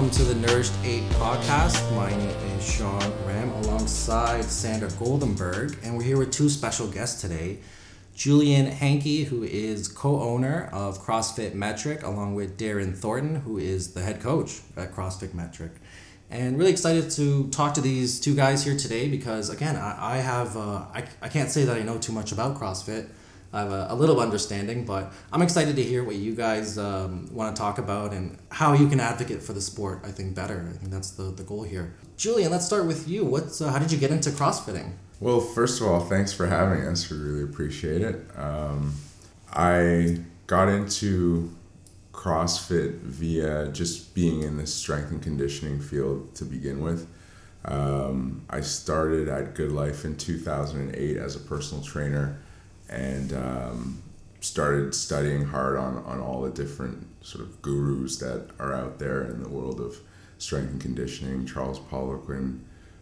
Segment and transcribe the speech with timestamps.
[0.00, 1.94] welcome to the Nourished Ape podcast.
[1.94, 7.20] My name is Shawn Ram alongside Sandra Goldenberg, and we're here with two special guests
[7.20, 7.58] today.
[8.14, 13.92] Julian Hankey, who is co owner of CrossFit Metric, along with Darren Thornton, who is
[13.92, 15.72] the head coach at CrossFit Metric.
[16.30, 20.16] And really excited to talk to these two guys here today because, again, I, I
[20.16, 23.10] have, uh, I, I can't say that I know too much about CrossFit.
[23.52, 27.28] I have a, a little understanding, but I'm excited to hear what you guys um,
[27.32, 30.02] want to talk about and how you can advocate for the sport.
[30.04, 30.68] I think better.
[30.72, 31.94] I think that's the, the goal here.
[32.16, 33.24] Julian, let's start with you.
[33.24, 34.92] What's uh, how did you get into CrossFitting?
[35.18, 37.10] Well, first of all, thanks for having us.
[37.10, 38.24] We really appreciate it.
[38.36, 38.94] Um,
[39.52, 41.50] I got into
[42.12, 47.08] CrossFit via just being in the strength and conditioning field to begin with.
[47.64, 52.38] Um, I started at Good Life in 2008 as a personal trainer
[52.90, 54.02] and um,
[54.40, 59.22] started studying hard on, on all the different sort of gurus that are out there
[59.24, 59.96] in the world of
[60.38, 61.46] strength and conditioning.
[61.46, 62.60] Charles Poliquin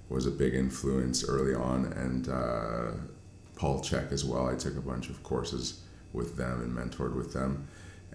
[0.09, 2.93] was a big influence early on, and uh,
[3.57, 4.47] Paul Chek as well.
[4.47, 7.67] I took a bunch of courses with them and mentored with them.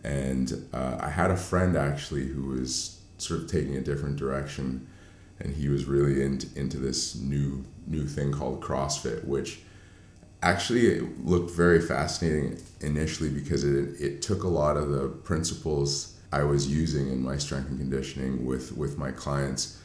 [0.04, 4.88] And uh, I had a friend actually who was sort of taking a different direction,
[5.40, 9.60] and he was really into, into this new new thing called CrossFit, which
[10.44, 16.16] actually it looked very fascinating initially because it, it took a lot of the principles
[16.32, 19.80] I was using in my strength and conditioning with, with my clients,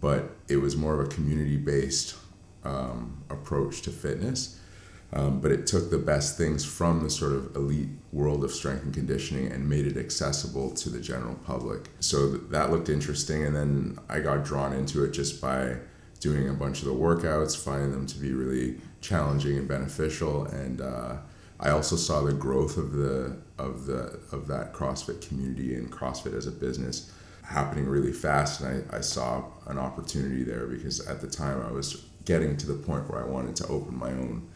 [0.00, 2.14] but it was more of a community based
[2.62, 4.60] um, approach to fitness.
[5.12, 8.82] Um, but it took the best things from the sort of elite world of strength
[8.82, 11.88] and conditioning and made it accessible to the general public.
[12.00, 13.44] So th- that looked interesting.
[13.44, 15.76] And then I got drawn into it just by
[16.24, 20.46] doing a bunch of the workouts, finding them to be really challenging and beneficial.
[20.46, 21.16] And uh,
[21.60, 26.34] I also saw the growth of the of the of that CrossFit community and CrossFit
[26.34, 28.62] as a business happening really fast.
[28.62, 32.66] And I, I saw an opportunity there because at the time I was getting to
[32.66, 34.48] the point where I wanted to open my own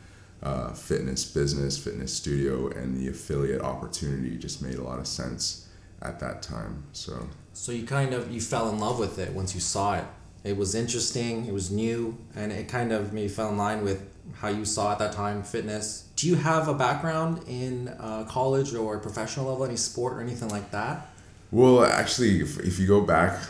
[0.42, 5.68] uh, fitness business, fitness studio, and the affiliate opportunity just made a lot of sense
[6.00, 6.84] at that time.
[6.92, 7.28] So.
[7.52, 10.04] So you kind of you fell in love with it once you saw it.
[10.44, 11.46] It was interesting.
[11.46, 14.92] It was new, and it kind of maybe fell in line with how you saw
[14.92, 16.08] at that time fitness.
[16.16, 20.48] Do you have a background in uh, college or professional level, any sport or anything
[20.48, 21.08] like that?
[21.50, 23.40] Well, actually, if, if you go back,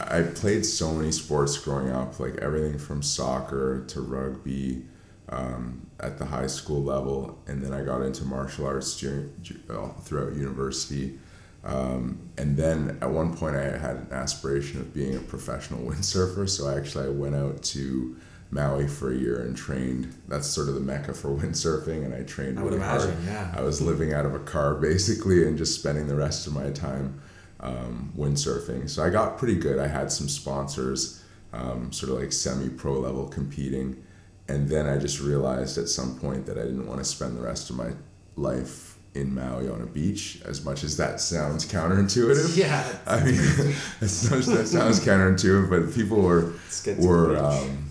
[0.00, 4.84] I played so many sports growing up, like everything from soccer to rugby
[5.28, 9.32] um, at the high school level, and then I got into martial arts during,
[9.68, 11.18] uh, throughout university.
[11.64, 16.48] Um, and then at one point, I had an aspiration of being a professional windsurfer,
[16.48, 18.16] so I actually I went out to
[18.50, 20.14] Maui for a year and trained.
[20.28, 23.24] That's sort of the mecca for windsurfing, and I trained I really imagine, hard.
[23.24, 23.54] yeah.
[23.56, 26.70] I was living out of a car basically, and just spending the rest of my
[26.70, 27.20] time
[27.60, 28.90] um, windsurfing.
[28.90, 29.78] So I got pretty good.
[29.78, 31.22] I had some sponsors,
[31.52, 34.02] um, sort of like semi-pro level competing,
[34.48, 37.42] and then I just realized at some point that I didn't want to spend the
[37.42, 37.92] rest of my
[38.34, 42.56] life in Maui on a beach, as much as that sounds counterintuitive.
[42.62, 42.84] Yeah.
[43.06, 43.36] I mean,
[44.00, 46.52] that sounds, that sounds counterintuitive, but people were
[46.84, 47.90] get to the were um,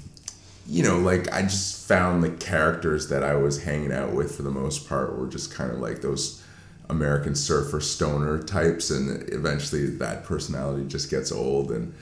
[0.68, 4.44] you know like I just found the characters that I was hanging out with for
[4.44, 6.44] the most part were just kind of like those
[6.90, 11.94] American surfer stoner types, and eventually that personality just gets old, and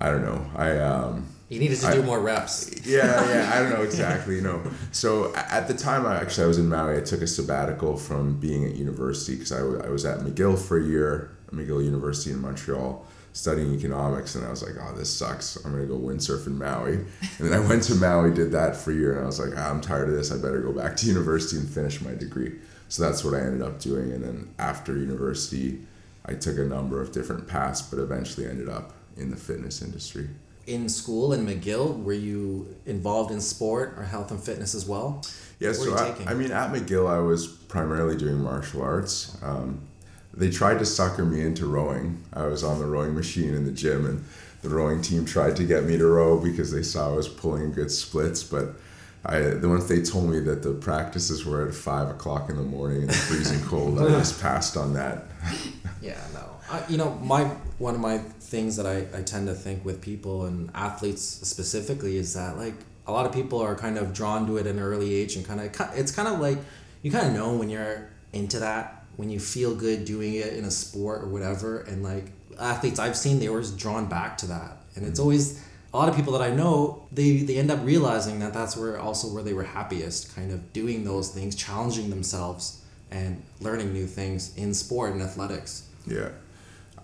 [0.00, 0.50] I don't know.
[0.54, 2.70] I um, You needed to I- do more reps.
[2.84, 4.62] yeah, yeah, I don't know exactly, you know.
[4.90, 6.96] So at the time, I actually I was in Maui.
[6.96, 10.76] I took a sabbatical from being at university because I I was at McGill for
[10.78, 15.56] a year, McGill University in Montreal, studying economics, and I was like, oh, this sucks.
[15.64, 16.94] I'm gonna go windsurf in Maui.
[16.94, 17.06] And
[17.38, 19.70] then I went to Maui, did that for a year, and I was like, ah,
[19.70, 20.32] I'm tired of this.
[20.32, 22.52] I better go back to university and finish my degree.
[22.88, 24.10] So that's what I ended up doing.
[24.12, 25.80] And then after university,
[26.24, 30.28] I took a number of different paths, but eventually ended up in the fitness industry.
[30.66, 35.24] In school in McGill, were you involved in sport or health and fitness as well?
[35.60, 36.14] Yeah, so I.
[36.26, 39.38] I mean, at McGill, I was primarily doing martial arts.
[39.42, 39.80] Um,
[40.34, 42.22] they tried to sucker me into rowing.
[42.32, 44.24] I was on the rowing machine in the gym, and
[44.62, 47.72] the rowing team tried to get me to row because they saw I was pulling
[47.72, 48.42] good splits.
[48.42, 48.74] But
[49.24, 52.62] I, the once they told me that the practices were at five o'clock in the
[52.62, 55.24] morning in the freezing cold, I just passed on that.
[56.02, 56.55] Yeah, no.
[56.70, 57.44] I, you know, my
[57.78, 62.16] one of my things that I, I tend to think with people and athletes specifically
[62.16, 62.74] is that like
[63.06, 65.46] a lot of people are kind of drawn to it at an early age and
[65.46, 66.58] kind of it's kind of like
[67.02, 70.64] you kind of know when you're into that when you feel good doing it in
[70.64, 71.80] a sport or whatever.
[71.80, 72.26] And like
[72.58, 74.78] athletes I've seen they always drawn back to that.
[74.94, 75.22] And it's mm-hmm.
[75.22, 78.76] always a lot of people that I know they they end up realizing that that's
[78.76, 83.92] where also where they were happiest kind of doing those things challenging themselves and learning
[83.92, 85.88] new things in sport and athletics.
[86.06, 86.30] Yeah.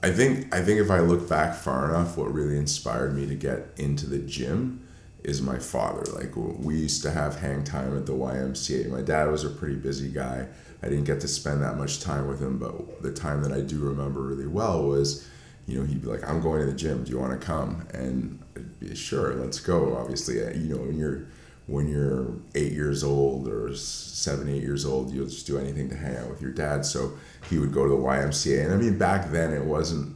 [0.02, 3.34] I think I think if I look back far enough, what really inspired me to
[3.34, 4.87] get into the gym
[5.22, 6.02] is my father.
[6.12, 8.90] Like we used to have hang time at the YMCA.
[8.90, 10.49] My dad was a pretty busy guy.
[10.82, 13.60] I didn't get to spend that much time with him, but the time that I
[13.60, 15.28] do remember really well was,
[15.66, 17.04] you know, he'd be like, "I'm going to the gym.
[17.04, 19.96] Do you want to come?" And I'd be sure, let's go.
[19.96, 21.26] Obviously, uh, you know, when you're
[21.73, 25.97] when you're eight years old or seven, eight years old, you'll just do anything to
[25.97, 26.85] hang out with your dad.
[26.85, 27.15] So
[27.49, 30.15] he would go to the YMCA, and I mean, back then it wasn't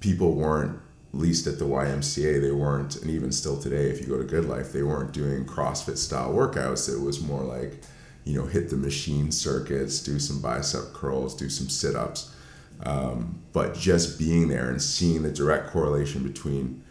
[0.00, 0.80] people weren't
[1.12, 4.46] least at the YMCA, they weren't, and even still today, if you go to Good
[4.46, 6.92] Life, they weren't doing CrossFit style workouts.
[6.92, 7.82] It was more like,
[8.24, 12.34] you know, hit the machine circuits, do some bicep curls, do some sit ups.
[12.82, 16.82] Um, but just being there and seeing the direct correlation between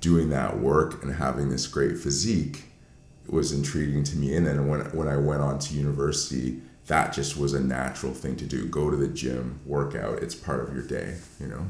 [0.00, 2.67] doing that work and having this great physique
[3.28, 4.34] was intriguing to me.
[4.34, 8.36] And then when, when I went on to university, that just was a natural thing
[8.36, 8.66] to do.
[8.66, 10.22] Go to the gym, work out.
[10.22, 11.66] It's part of your day, you know?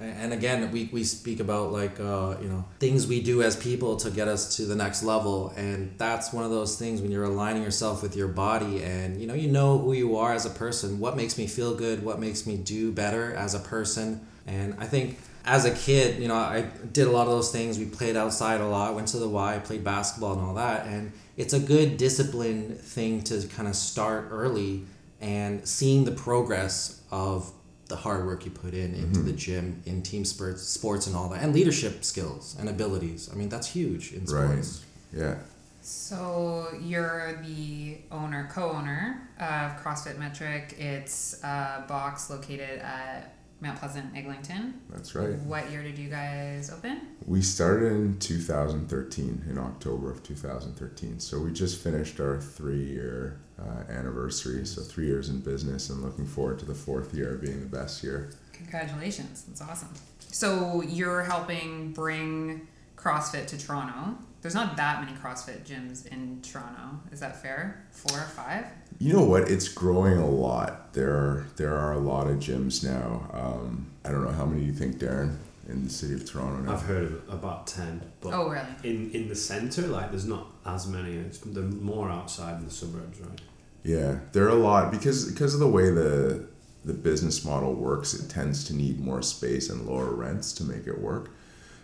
[0.00, 3.96] and again we, we speak about like uh, you know things we do as people
[3.96, 7.24] to get us to the next level and that's one of those things when you're
[7.24, 10.50] aligning yourself with your body and you know you know who you are as a
[10.50, 14.74] person what makes me feel good what makes me do better as a person and
[14.78, 17.78] i think as a kid you know i did a lot of those things.
[17.78, 20.86] We played outside a lot went to the y played basketball and all that.
[20.86, 24.84] And it's a good discipline thing to kind of start early
[25.20, 27.52] and seeing the progress of
[27.88, 29.26] the hard work you put in into mm-hmm.
[29.26, 33.28] the gym in team sports sports and all that and leadership skills and abilities.
[33.32, 34.84] I mean that's huge in sports.
[35.12, 35.22] Right.
[35.22, 35.34] yeah.
[35.82, 40.76] So you're the owner co-owner of crossfit metric.
[40.78, 44.80] It's a box located at Mount Pleasant, Eglinton.
[44.88, 45.38] That's right.
[45.40, 47.00] What year did you guys open?
[47.26, 51.20] We started in 2013, in October of 2013.
[51.20, 54.64] So we just finished our three year uh, anniversary.
[54.64, 58.02] So three years in business and looking forward to the fourth year being the best
[58.02, 58.30] year.
[58.52, 59.44] Congratulations.
[59.46, 59.92] That's awesome.
[60.18, 62.66] So you're helping bring
[62.96, 64.16] CrossFit to Toronto.
[64.42, 67.00] There's not that many CrossFit gyms in Toronto.
[67.12, 67.84] Is that fair?
[67.90, 68.64] Four or five?
[68.98, 69.50] You know what?
[69.50, 70.92] It's growing a lot.
[70.94, 73.28] There are there are a lot of gyms now.
[73.32, 75.36] Um, I don't know how many you think, Darren,
[75.68, 76.72] in the city of Toronto now.
[76.72, 78.00] I've heard of about ten.
[78.20, 78.66] But oh really?
[78.82, 81.16] In in the centre, like there's not as many.
[81.16, 83.40] It's they're more outside in the suburbs, right?
[83.82, 86.46] Yeah, there are a lot because because of the way the
[86.84, 88.14] the business model works.
[88.14, 91.30] It tends to need more space and lower rents to make it work.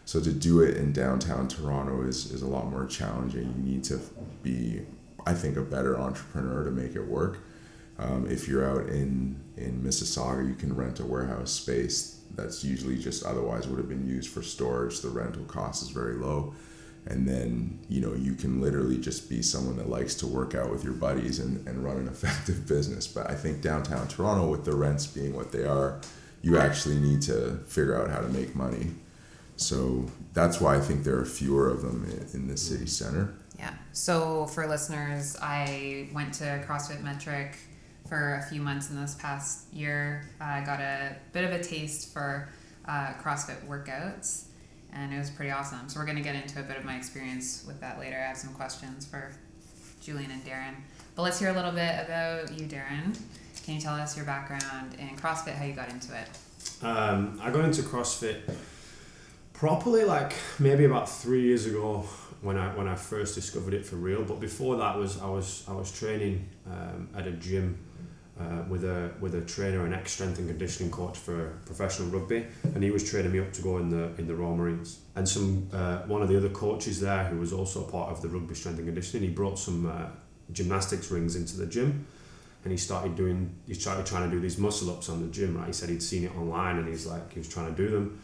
[0.07, 3.55] So to do it in downtown Toronto is, is a lot more challenging.
[3.59, 4.01] You need to
[4.43, 4.87] be
[5.27, 7.39] I think, a better entrepreneur to make it work.
[7.99, 12.99] Um, if you're out in, in Mississauga, you can rent a warehouse space that's usually
[12.99, 15.01] just otherwise would have been used for storage.
[15.01, 16.55] The rental cost is very low.
[17.07, 20.71] And then, you know, you can literally just be someone that likes to work out
[20.71, 23.07] with your buddies and, and run an effective business.
[23.07, 26.01] But I think downtown Toronto, with the rents being what they are,
[26.43, 28.91] you actually need to figure out how to make money.
[29.57, 33.35] So that's why I think there are fewer of them in, in the city center.
[33.59, 33.73] Yeah.
[33.93, 37.57] So for listeners, I went to CrossFit Metric
[38.07, 40.29] for a few months in this past year.
[40.41, 42.49] I got a bit of a taste for
[42.87, 44.45] uh, CrossFit workouts,
[44.93, 45.89] and it was pretty awesome.
[45.89, 48.17] So we're going to get into a bit of my experience with that later.
[48.17, 49.33] I have some questions for
[50.01, 50.75] Julian and Darren.
[51.15, 53.19] But let's hear a little bit about you, Darren.
[53.65, 56.29] Can you tell us your background in CrossFit, how you got into it?
[56.85, 58.43] Um, I got into CrossFit
[59.57, 62.05] properly like maybe about three years ago
[62.43, 64.23] when I when I first discovered it for real.
[64.23, 67.79] But before that was I was I was training um, at a gym
[68.39, 72.47] uh, with a with a trainer, an ex strength and conditioning coach for professional rugby,
[72.75, 75.01] and he was training me up to go in the in the Royal Marines.
[75.15, 78.29] And some uh, one of the other coaches there, who was also part of the
[78.29, 80.09] rugby strength and conditioning, he brought some uh,
[80.53, 82.07] gymnastics rings into the gym.
[82.65, 85.57] And he started doing, he started trying to do these muscle ups on the gym,
[85.57, 85.69] right?
[85.69, 88.19] He said he'd seen it online and he's like, he was trying to do them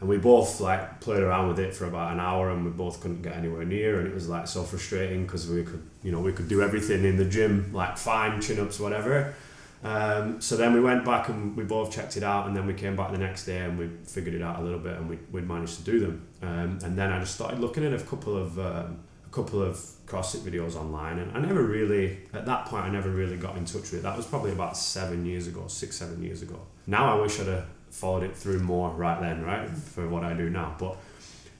[0.00, 3.00] and we both like played around with it for about an hour and we both
[3.00, 6.20] couldn't get anywhere near and it was like so frustrating because we could you know
[6.20, 9.34] we could do everything in the gym like fine chin-ups whatever.
[9.82, 12.72] Um, so then we went back and we both checked it out and then we
[12.72, 15.18] came back the next day and we figured it out a little bit and we,
[15.30, 16.26] we'd managed to do them.
[16.40, 19.76] Um, and then I just started looking at a couple of um, a couple of
[20.06, 23.66] CrossFit videos online and I never really at that point I never really got in
[23.66, 24.02] touch with it.
[24.02, 26.58] That was probably about seven years ago six seven years ago.
[26.86, 30.34] Now I wish I'd have followed it through more right then, right, for what I
[30.34, 30.74] do now.
[30.78, 30.96] But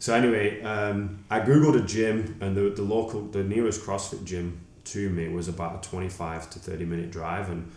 [0.01, 4.61] so anyway, um, I googled a gym, and the the local, the nearest CrossFit gym
[4.87, 7.71] to me was about a twenty five to thirty minute drive, and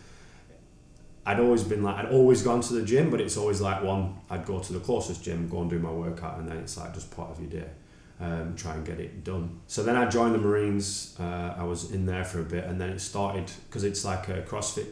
[1.26, 4.18] I'd always been like I'd always gone to the gym, but it's always like one
[4.30, 6.94] I'd go to the closest gym, go and do my workout, and then it's like
[6.94, 7.70] just part of your day.
[8.20, 9.60] Um, try and get it done.
[9.68, 11.16] So then I joined the Marines.
[11.20, 14.28] Uh, I was in there for a bit, and then it started because it's like
[14.30, 14.88] a CrossFit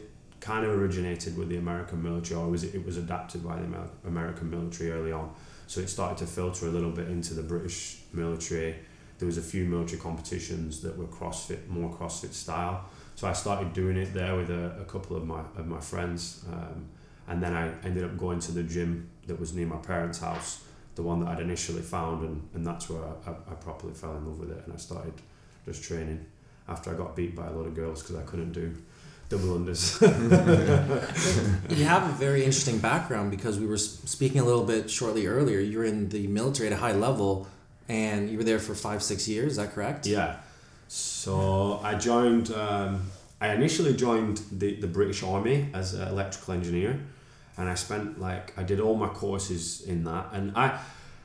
[0.46, 3.66] kind of originated with the American military, or was it, it was adapted by the
[4.06, 5.34] American military early on.
[5.66, 8.76] So it started to filter a little bit into the British military.
[9.18, 12.84] There was a few military competitions that were CrossFit, more CrossFit style.
[13.16, 16.44] So I started doing it there with a, a couple of my of my friends,
[16.52, 16.86] um,
[17.26, 20.62] and then I ended up going to the gym that was near my parents' house,
[20.94, 24.16] the one that I'd initially found, and, and that's where I, I, I properly fell
[24.16, 25.14] in love with it, and I started
[25.64, 26.24] just training
[26.68, 28.76] after I got beat by a lot of girls because I couldn't do
[29.28, 30.00] double unders.
[31.76, 35.58] you have a very interesting background because we were speaking a little bit shortly earlier.
[35.58, 37.48] You were in the military at a high level,
[37.88, 39.52] and you were there for five, six years.
[39.52, 40.06] Is that correct?
[40.06, 40.36] Yeah.
[40.88, 42.52] So I joined.
[42.52, 46.98] Um, I initially joined the, the British Army as an electrical engineer,
[47.58, 50.80] and I spent like I did all my courses in that, and I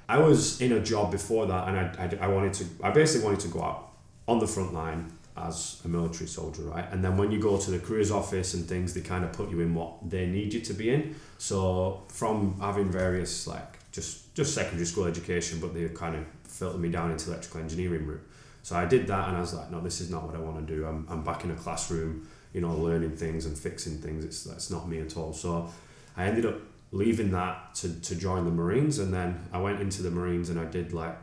[0.10, 3.26] I was in a job before that, and I, I, I wanted to I basically
[3.26, 3.92] wanted to go out
[4.28, 6.86] on the front line as a military soldier, right?
[6.92, 9.50] And then when you go to the careers office and things, they kind of put
[9.50, 11.16] you in what they need you to be in.
[11.38, 16.82] So from having various like just just secondary school education, but they kind of filtered
[16.82, 18.22] me down into electrical engineering route.
[18.64, 20.66] So I did that, and I was like, no, this is not what I want
[20.66, 20.86] to do.
[20.86, 24.24] I'm, I'm back in a classroom, you know, learning things and fixing things.
[24.24, 25.34] It's that's not me at all.
[25.34, 25.70] So
[26.16, 26.60] I ended up
[26.92, 30.60] leaving that to, to join the Marines, and then I went into the Marines and
[30.60, 31.18] I did like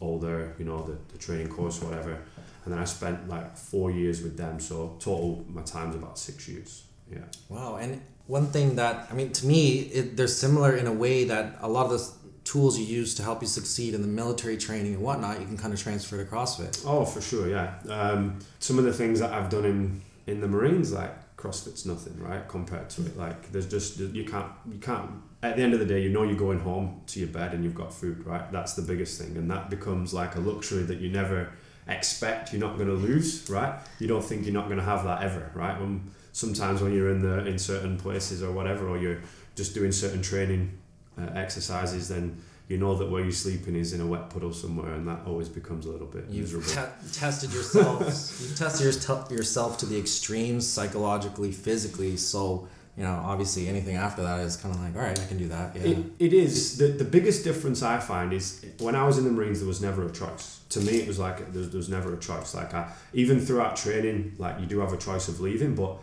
[0.00, 2.18] all their, you know, the, the training course, whatever
[2.64, 4.58] and then I spent like four years with them.
[4.60, 6.84] So total, my time's about six years.
[7.10, 7.18] Yeah.
[7.48, 7.76] Wow.
[7.76, 11.58] And one thing that I mean, to me, it, they're similar in a way that
[11.60, 12.10] a lot of the
[12.44, 15.56] tools you use to help you succeed in the military training and whatnot, you can
[15.56, 16.84] kind of transfer to CrossFit.
[16.86, 17.48] Oh, for sure.
[17.48, 17.74] Yeah.
[17.88, 22.18] Um, some of the things that I've done in in the Marines, like CrossFit's nothing,
[22.18, 23.16] right, compared to it.
[23.16, 25.10] Like there's just you can't you can't.
[25.42, 27.62] At the end of the day, you know you're going home to your bed and
[27.62, 28.50] you've got food, right?
[28.50, 31.50] That's the biggest thing, and that becomes like a luxury that you never
[31.88, 33.78] expect you're not going to lose, right?
[33.98, 35.78] You don't think you're not going to have that ever, right?
[35.78, 39.20] When sometimes when you're in the in certain places or whatever, or you're
[39.54, 40.78] just doing certain training
[41.18, 42.36] uh, exercises, then
[42.68, 45.48] you know that where you're sleeping is in a wet puddle somewhere, and that always
[45.48, 46.88] becomes a little bit You've miserable.
[47.02, 48.00] Te- tested yourself.
[48.40, 52.16] you've tested your, yourself to the extremes psychologically, physically.
[52.16, 55.36] So you know, obviously anything after that is kind of like, all right, I can
[55.36, 55.74] do that.
[55.74, 55.82] Yeah.
[55.82, 56.78] It, it is.
[56.78, 59.80] The, the biggest difference I find is when I was in the Marines, there was
[59.82, 60.60] never a choice.
[60.70, 62.54] To me, it was like there, there was never a choice.
[62.54, 65.98] Like I, even throughout training, like you do have a choice of leaving, but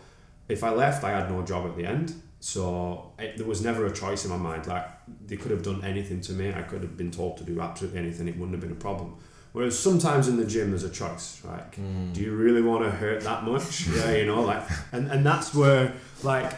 [0.48, 2.14] if I left, I had no job at the end.
[2.40, 4.66] So it, there was never a choice in my mind.
[4.66, 4.86] Like
[5.26, 6.52] they could have done anything to me.
[6.52, 8.28] I could have been told to do absolutely anything.
[8.28, 9.16] It wouldn't have been a problem.
[9.52, 12.12] Whereas sometimes in the gym there's a choice, like, Mm.
[12.12, 13.86] Do you really want to hurt that much?
[13.96, 16.52] yeah, you know, like, and and that's where like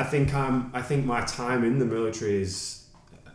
[0.00, 0.70] I think I'm.
[0.72, 2.86] I think my time in the military has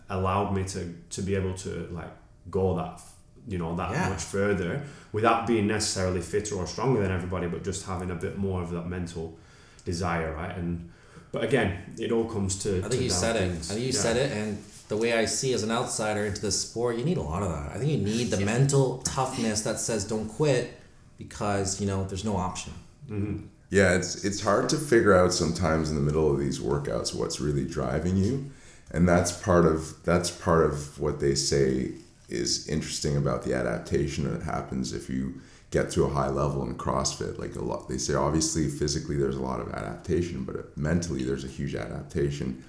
[0.09, 0.81] allowed me to
[1.11, 2.13] to be able to like
[2.49, 3.01] go that
[3.47, 4.09] you know that yeah.
[4.09, 4.81] much further
[5.11, 8.71] without being necessarily fitter or stronger than everybody, but just having a bit more of
[8.71, 9.37] that mental
[9.85, 10.57] desire, right?
[10.57, 10.89] And
[11.31, 11.69] but again,
[11.99, 12.79] it all comes to.
[12.79, 13.69] I think to you said things.
[13.69, 13.71] it.
[13.71, 14.05] I think you yeah.
[14.05, 17.17] said it, and the way I see as an outsider into the sport, you need
[17.17, 17.75] a lot of that.
[17.75, 18.45] I think you need the yeah.
[18.45, 20.79] mental toughness that says don't quit
[21.19, 22.73] because you know there's no option.
[23.07, 23.45] Mm-hmm.
[23.69, 27.39] Yeah, it's it's hard to figure out sometimes in the middle of these workouts what's
[27.39, 28.51] really driving you,
[28.91, 31.93] and that's part of that's part of what they say
[32.29, 35.41] is interesting about the adaptation that happens if you
[35.71, 37.37] get to a high level in CrossFit.
[37.37, 41.43] Like a lot, they say obviously physically there's a lot of adaptation, but mentally there's
[41.43, 42.63] a huge adaptation.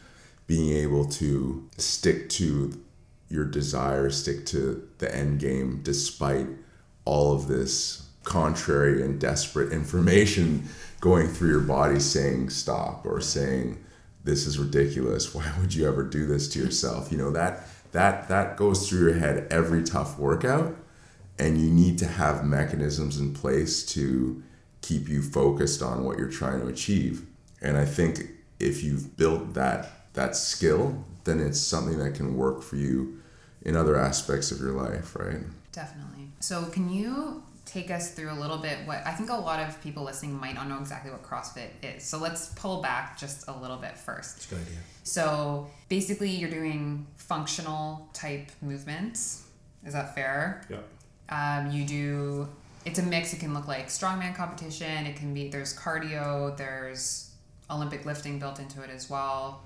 [0.47, 2.81] Being able to stick to
[3.29, 6.47] your desire, stick to the end game despite
[7.05, 10.69] all of this contrary and desperate information
[11.01, 13.83] going through your body saying stop or saying
[14.25, 15.35] this is ridiculous.
[15.35, 17.11] Why would you ever do this to yourself?
[17.11, 20.77] You know that that that goes through your head every tough workout
[21.39, 24.43] and you need to have mechanisms in place to
[24.83, 27.25] keep you focused on what you're trying to achieve.
[27.63, 28.21] And i think
[28.59, 33.21] if you've built that that skill then it's something that can work for you
[33.63, 35.43] in other aspects of your life right?
[35.73, 36.31] Definitely.
[36.41, 39.83] So can you take us through a little bit what I think a lot of
[39.83, 42.05] people listening might not know exactly what CrossFit is.
[42.05, 44.37] So let's pull back just a little bit first.
[44.37, 44.79] That's a good idea.
[45.03, 49.45] So basically, you're doing functional type movements.
[49.85, 50.63] Is that fair?
[50.71, 50.79] Yeah.
[51.29, 52.49] Um, you do.
[52.85, 53.33] It's a mix.
[53.33, 55.07] It can look like strongman competition.
[55.07, 56.57] It can be there's cardio.
[56.57, 57.31] There's
[57.71, 59.63] Olympic lifting built into it as well.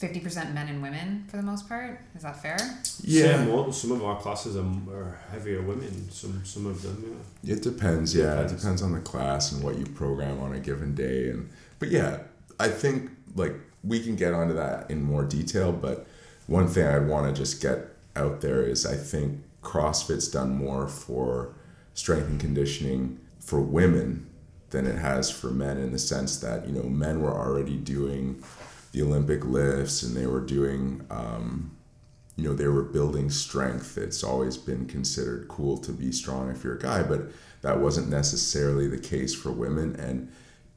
[0.00, 2.00] 50% men and women for the most part.
[2.14, 2.56] Is that fair?
[3.02, 7.54] Yeah, some, some of our classes are, are, heavier women, some some of them, yeah.
[7.54, 8.24] It depends, yeah.
[8.24, 8.52] It depends.
[8.52, 11.90] it depends on the class and what you program on a given day and but
[11.90, 12.20] yeah,
[12.60, 16.06] I think like we can get onto that in more detail, but
[16.46, 20.88] one thing I want to just get out there is I think CrossFit's done more
[20.88, 21.54] for
[21.94, 24.26] strength and conditioning for women
[24.70, 28.42] than it has for men in the sense that you know men were already doing
[28.92, 31.76] the Olympic lifts and they were doing um,
[32.36, 33.98] you know they were building strength.
[33.98, 37.30] It's always been considered cool to be strong if you're a guy, but
[37.62, 40.30] that wasn't necessarily the case for women and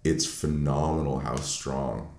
[0.04, 2.12] it's phenomenal how strong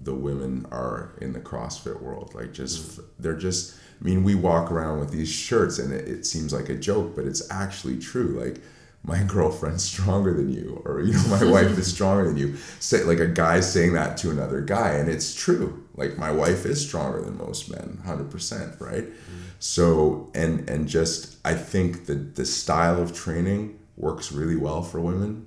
[0.00, 2.34] the women are in the CrossFit world.
[2.34, 6.26] Like just they're just I mean we walk around with these shirts and it, it
[6.26, 8.40] seems like a joke, but it's actually true.
[8.40, 8.62] Like
[9.02, 12.56] my girlfriend's stronger than you or you know my wife is stronger than you.
[12.80, 15.86] Say like a guy saying that to another guy and it's true.
[15.94, 19.04] Like my wife is stronger than most men 100% right?
[19.04, 19.42] Mm-hmm.
[19.58, 25.00] so and and just i think that the style of training works really well for
[25.00, 25.46] women.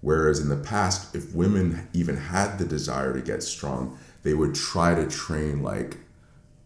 [0.00, 4.54] Whereas in the past if women even had the desire to get strong they would
[4.54, 5.98] try to train like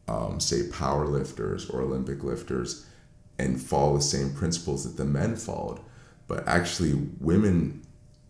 [0.08, 2.86] um, say power lifters or olympic lifters
[3.38, 5.80] and follow the same principles that the men followed
[6.28, 7.82] but actually women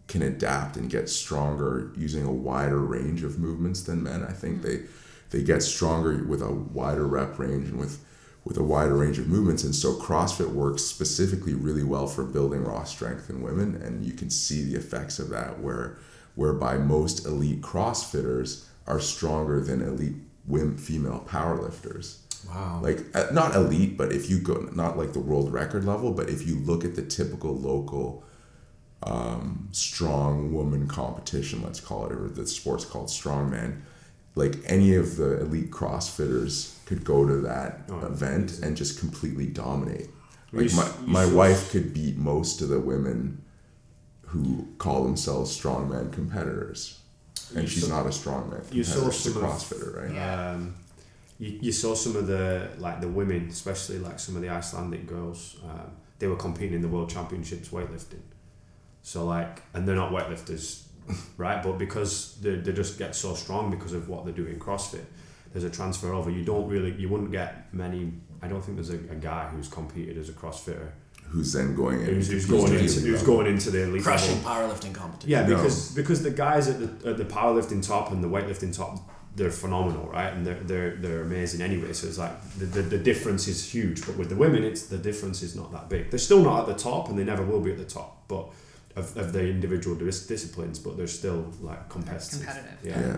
[0.09, 4.25] can adapt and get stronger using a wider range of movements than men.
[4.25, 4.69] I think mm-hmm.
[4.69, 4.83] they
[5.31, 8.05] they get stronger with a wider rep range and with
[8.45, 9.65] with a wider range of movements.
[9.65, 14.13] And so CrossFit works specifically really well for building raw strength in women, and you
[14.13, 15.99] can see the effects of that where
[16.37, 22.19] whereby most elite CrossFitters are stronger than elite women female powerlifters.
[22.49, 22.81] Wow.
[22.83, 26.29] Like uh, not elite, but if you go not like the world record level, but
[26.29, 28.25] if you look at the typical local
[29.03, 33.81] um, strong woman competition, let's call it, or the sport's called strongman,
[34.35, 38.65] like any of the elite CrossFitters could go to that oh, event amazing.
[38.65, 40.09] and just completely dominate.
[40.53, 43.43] Like my, my wife could beat most of the women
[44.23, 47.01] who call themselves strongman competitors.
[47.55, 50.15] And you she's saw, not a strongman competitor, she's a CrossFitter, right?
[50.15, 50.51] Yeah.
[50.53, 50.75] Um,
[51.39, 55.07] you, you saw some of the like the women, especially like some of the Icelandic
[55.07, 58.23] girls, um, they were competing in the world championships weightlifting.
[59.03, 60.85] So like, and they're not weightlifters,
[61.37, 61.63] right?
[61.63, 65.05] But because they, they just get so strong because of what they do in CrossFit,
[65.53, 66.31] there's a transfer over.
[66.31, 68.13] You don't really, you wouldn't get many.
[68.43, 70.91] I don't think there's a, a guy who's competed as a CrossFitter
[71.29, 74.51] who's then going in who's, who's going into who's going into the elite crushing level.
[74.51, 75.31] powerlifting competition.
[75.31, 76.03] Yeah, because no.
[76.03, 79.01] because the guys at the at the powerlifting top and the weightlifting top
[79.37, 80.33] they're phenomenal, right?
[80.33, 81.93] And they're, they're, they're amazing anyway.
[81.93, 84.05] So it's like the, the, the difference is huge.
[84.07, 86.11] But with the women, it's the difference is not that big.
[86.11, 88.49] They're still not at the top and they never will be at the top, but
[88.97, 92.41] of, of their individual dis- disciplines, but they're still like competitive.
[92.41, 92.79] competitive.
[92.83, 93.01] Yeah.
[93.01, 93.17] yeah.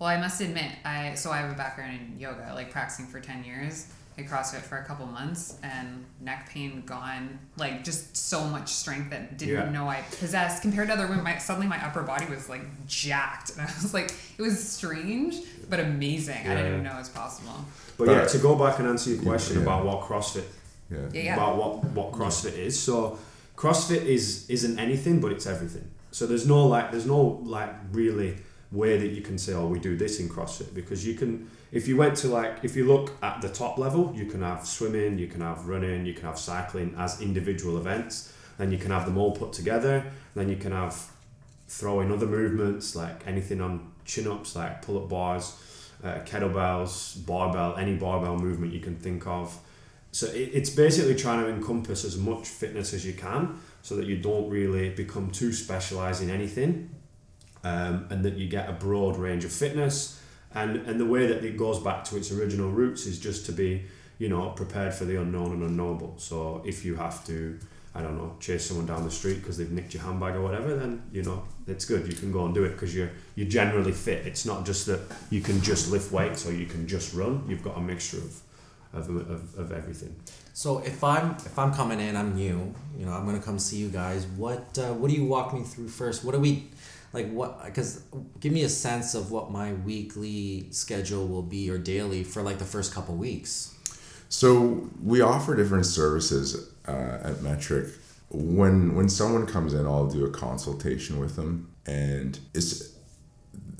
[0.00, 3.20] Well, I must admit, I so I have a background in yoga, like practicing for
[3.20, 3.86] 10 years
[4.18, 7.38] at CrossFit for a couple months and neck pain gone.
[7.56, 9.70] Like just so much strength that didn't yeah.
[9.70, 11.24] know I possessed compared to other women.
[11.24, 15.36] My, suddenly my upper body was like jacked, and I was like, it was strange
[15.68, 16.44] but amazing.
[16.44, 16.52] Yeah.
[16.52, 17.64] I didn't even know it was possible.
[17.98, 19.62] But, but yeah, to go back and answer your question yeah.
[19.62, 20.44] about what CrossFit,
[20.90, 20.98] yeah.
[21.12, 22.78] Yeah, about what what CrossFit is.
[22.80, 23.18] So
[23.56, 25.90] CrossFit is isn't anything, but it's everything.
[26.10, 28.36] So there's no like there's no like really
[28.72, 31.88] way that you can say, oh, we do this in CrossFit because you can if
[31.88, 35.18] you went to like if you look at the top level you can have swimming
[35.18, 38.32] you can have running you can have cycling as individual events.
[38.58, 40.04] Then you can have them all put together.
[40.34, 41.10] Then you can have
[41.68, 45.60] throwing other movements like anything on chin-ups like pull-up bars
[46.04, 49.58] uh, kettlebells barbell any barbell movement you can think of.
[50.12, 54.06] So it, it's basically trying to encompass as much fitness as you can so that
[54.06, 56.90] you don't really become too specialized in anything
[57.64, 60.22] um, and that you get a broad range of fitness
[60.54, 63.52] and and the way that it goes back to its original roots is just to
[63.52, 63.82] be
[64.18, 66.14] you know prepared for the unknown and unknowable.
[66.18, 67.58] So if you have to
[67.94, 70.74] I don't know chase someone down the street because they've nicked your handbag or whatever
[70.76, 72.06] then you know it's good.
[72.06, 74.26] You can go and do it because you're you're generally fit.
[74.26, 77.44] It's not just that you can just lift weights or you can just run.
[77.48, 78.40] You've got a mixture of
[78.92, 80.16] of, of, of everything.
[80.54, 83.76] So if I'm if I'm coming in I'm new you know I'm gonna come see
[83.76, 84.26] you guys.
[84.26, 86.24] What uh, what do you walk me through first?
[86.24, 86.68] What do we
[87.16, 88.02] like what because
[88.40, 92.58] give me a sense of what my weekly schedule will be or daily for like
[92.58, 93.74] the first couple weeks.
[94.28, 97.86] So we offer different services uh, at metric.
[98.28, 102.92] When when someone comes in i'll do a consultation with them and it's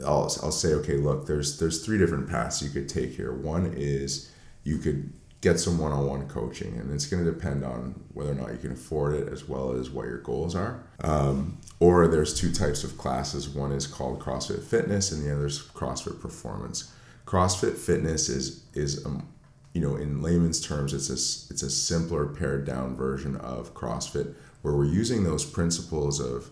[0.04, 3.34] I'll, I'll say okay look there's there's three different paths you could take here.
[3.34, 4.32] One is
[4.64, 5.12] you could
[5.46, 8.72] get some one-on-one coaching and it's going to depend on whether or not you can
[8.72, 10.82] afford it as well as what your goals are.
[11.04, 13.48] Um, or there's two types of classes.
[13.48, 16.92] One is called crossfit fitness and the other is crossfit performance.
[17.26, 19.28] Crossfit fitness is is um,
[19.72, 24.34] you know in layman's terms it's a, it's a simpler pared down version of crossfit
[24.62, 26.50] where we're using those principles of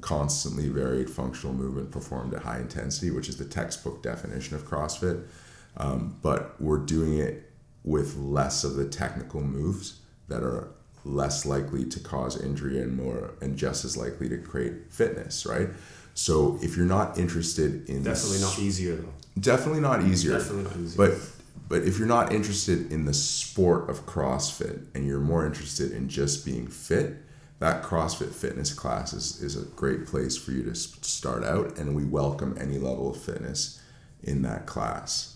[0.00, 5.26] constantly varied functional movement performed at high intensity which is the textbook definition of crossfit.
[5.78, 7.45] Um, but we're doing it
[7.86, 10.68] with less of the technical moves that are
[11.04, 15.68] less likely to cause injury and more and just as likely to create fitness, right?
[16.14, 19.12] So if you're not interested in Definitely not easier though.
[19.38, 20.32] definitely not easier.
[20.38, 21.08] Definitely not easier.
[21.08, 21.18] But
[21.68, 26.08] but if you're not interested in the sport of CrossFit and you're more interested in
[26.08, 27.16] just being fit,
[27.58, 31.96] that CrossFit fitness class is, is a great place for you to start out, and
[31.96, 33.80] we welcome any level of fitness
[34.22, 35.35] in that class.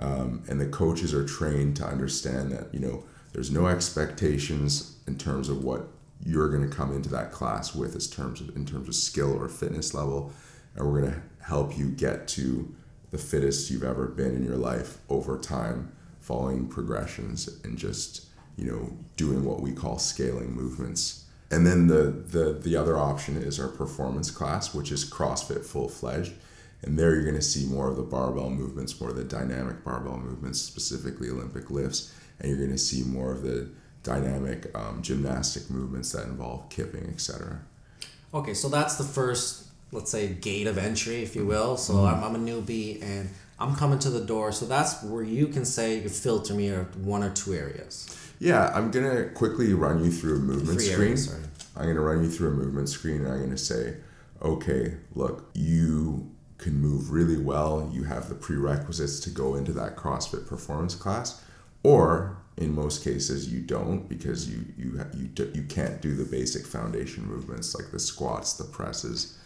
[0.00, 5.16] Um, and the coaches are trained to understand that you know there's no expectations in
[5.16, 5.88] terms of what
[6.24, 9.32] you're going to come into that class with as terms of in terms of skill
[9.40, 10.32] or fitness level,
[10.74, 12.74] and we're going to help you get to
[13.10, 18.64] the fittest you've ever been in your life over time, following progressions and just you
[18.64, 21.26] know doing what we call scaling movements.
[21.50, 25.88] And then the the the other option is our performance class, which is CrossFit full
[25.88, 26.32] fledged.
[26.82, 29.84] And there you're going to see more of the barbell movements, more of the dynamic
[29.84, 33.68] barbell movements, specifically Olympic lifts, and you're going to see more of the
[34.02, 37.60] dynamic um, gymnastic movements that involve kipping, etc.
[38.32, 41.76] Okay, so that's the first, let's say, gate of entry, if you will.
[41.76, 44.52] So I'm, I'm a newbie and I'm coming to the door.
[44.52, 48.16] So that's where you can say you filter me or one or two areas.
[48.38, 51.08] Yeah, I'm gonna quickly run you through a movement Three screen.
[51.08, 51.34] areas.
[51.76, 53.96] I'm gonna run you through a movement screen, and I'm gonna say,
[54.40, 57.90] okay, look, you can move really well.
[57.92, 61.42] You have the prerequisites to go into that CrossFit performance class,
[61.82, 66.66] or in most cases you don't because you you you you can't do the basic
[66.66, 69.38] foundation movements like the squats, the presses.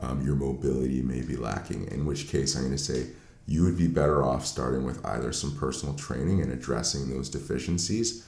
[0.00, 1.88] Um, your mobility may be lacking.
[1.88, 3.08] In which case, I'm going to say
[3.48, 8.24] you would be better off starting with either some personal training and addressing those deficiencies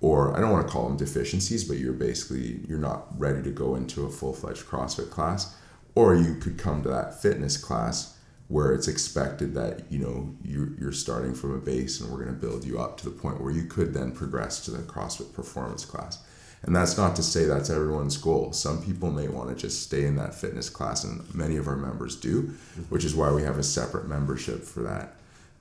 [0.00, 3.50] or I don't want to call them deficiencies, but you're basically you're not ready to
[3.50, 5.54] go into a full-fledged CrossFit class,
[5.94, 8.16] or you could come to that fitness class
[8.48, 12.34] where it's expected that you know you're, you're starting from a base and we're going
[12.34, 15.32] to build you up to the point where you could then progress to the CrossFit
[15.32, 16.22] performance class.
[16.62, 18.52] And that's not to say that's everyone's goal.
[18.52, 21.76] Some people may want to just stay in that fitness class, and many of our
[21.76, 22.52] members do,
[22.90, 25.14] which is why we have a separate membership for that.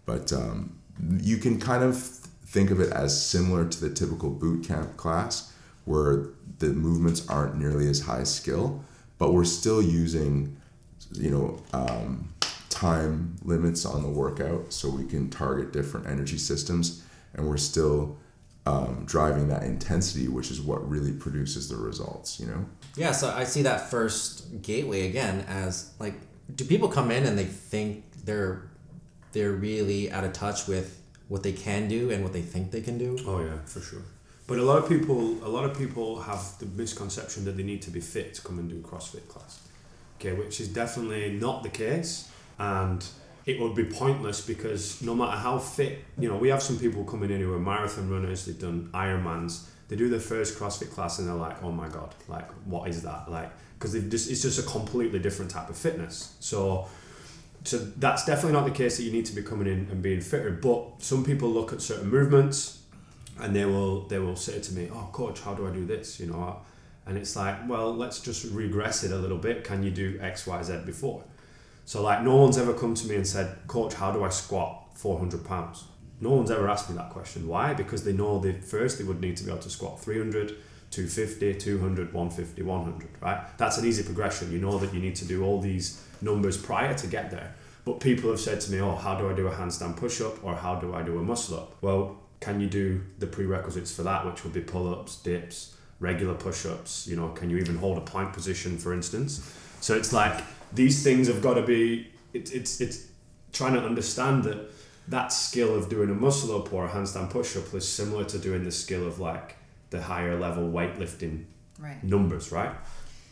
[0.05, 0.77] But um,
[1.21, 5.53] you can kind of think of it as similar to the typical boot camp class,
[5.85, 6.25] where
[6.57, 8.83] the movements aren't nearly as high skill,
[9.19, 10.57] but we're still using,
[11.13, 12.33] you know, um,
[12.69, 17.03] time limits on the workout so we can target different energy systems,
[17.33, 18.17] and we're still
[18.65, 22.39] um, driving that intensity, which is what really produces the results.
[22.39, 22.65] You know.
[22.95, 26.15] Yeah, so I see that first gateway again as like,
[26.55, 28.63] do people come in and they think they're
[29.31, 32.81] they're really out of touch with what they can do and what they think they
[32.81, 33.17] can do?
[33.27, 34.01] Oh yeah, for sure.
[34.49, 37.83] But a lot of people, a lot of people have the misconception that they need
[37.83, 39.59] to be fit to come and do CrossFit class.
[40.19, 43.05] Okay, which is definitely not the case, and
[43.45, 47.03] it would be pointless because no matter how fit, you know, we have some people
[47.03, 48.47] coming in who are marathon runners.
[48.47, 49.67] They've done Ironmans.
[49.87, 53.03] They do their first CrossFit class and they're like, "Oh my god, like what is
[53.03, 56.33] that?" Like because just it's just a completely different type of fitness.
[56.39, 56.87] So
[57.63, 60.21] so that's definitely not the case that you need to be coming in and being
[60.21, 60.49] fitter.
[60.49, 62.78] But some people look at certain movements
[63.39, 66.19] and they will they will say to me, "Oh, coach, how do I do this?"
[66.19, 66.57] You know,
[67.05, 69.63] and it's like, well, let's just regress it a little bit.
[69.63, 71.23] Can you do X, Y, Z before?
[71.85, 74.91] So like, no one's ever come to me and said, "Coach, how do I squat
[74.95, 75.85] 400 pounds?"
[76.21, 77.47] No one's ever asked me that question.
[77.47, 77.73] Why?
[77.73, 80.49] Because they know they first they would need to be able to squat 300,
[80.91, 83.57] 250, 200, 150, 100, right?
[83.57, 84.51] That's an easy progression.
[84.51, 87.55] You know that you need to do all these numbers prior to get there.
[87.85, 90.43] But people have said to me, oh, how do I do a handstand push up
[90.43, 91.75] or how do I do a muscle up?
[91.81, 96.33] Well, can you do the prerequisites for that, which would be pull ups, dips, regular
[96.33, 97.07] push ups?
[97.07, 99.41] You know, can you even hold a plank position, for instance?
[99.81, 103.07] So it's like these things have got to be, it, it's, it's
[103.51, 104.71] trying to understand that
[105.07, 108.37] that skill of doing a muscle up or a handstand push up is similar to
[108.37, 109.55] doing the skill of like
[109.89, 111.45] the higher level weightlifting
[111.79, 112.03] Right.
[112.03, 112.75] numbers, right?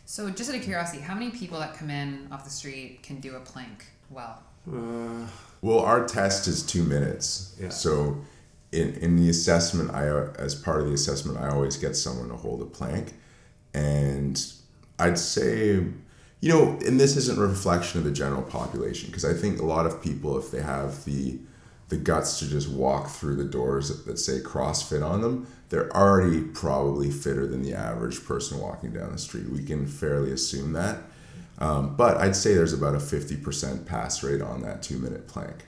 [0.06, 3.20] So, just out of curiosity, how many people that come in off the street can
[3.20, 4.42] do a plank well?
[4.66, 5.26] Uh,
[5.60, 7.54] Well, our test is two minutes.
[7.60, 7.68] Yeah.
[7.68, 8.16] So,
[8.72, 12.28] in in the assessment, I uh, as part of the assessment, I always get someone
[12.28, 13.14] to hold a plank,
[13.74, 14.40] and
[14.98, 15.84] I'd say,
[16.40, 19.64] you know, and this isn't a reflection of the general population because I think a
[19.64, 21.38] lot of people, if they have the
[21.88, 25.90] the guts to just walk through the doors that, that say CrossFit on them, they're
[25.96, 29.48] already probably fitter than the average person walking down the street.
[29.48, 30.98] We can fairly assume that.
[31.60, 35.64] Um, but I'd say there's about a 50% pass rate on that two minute plank.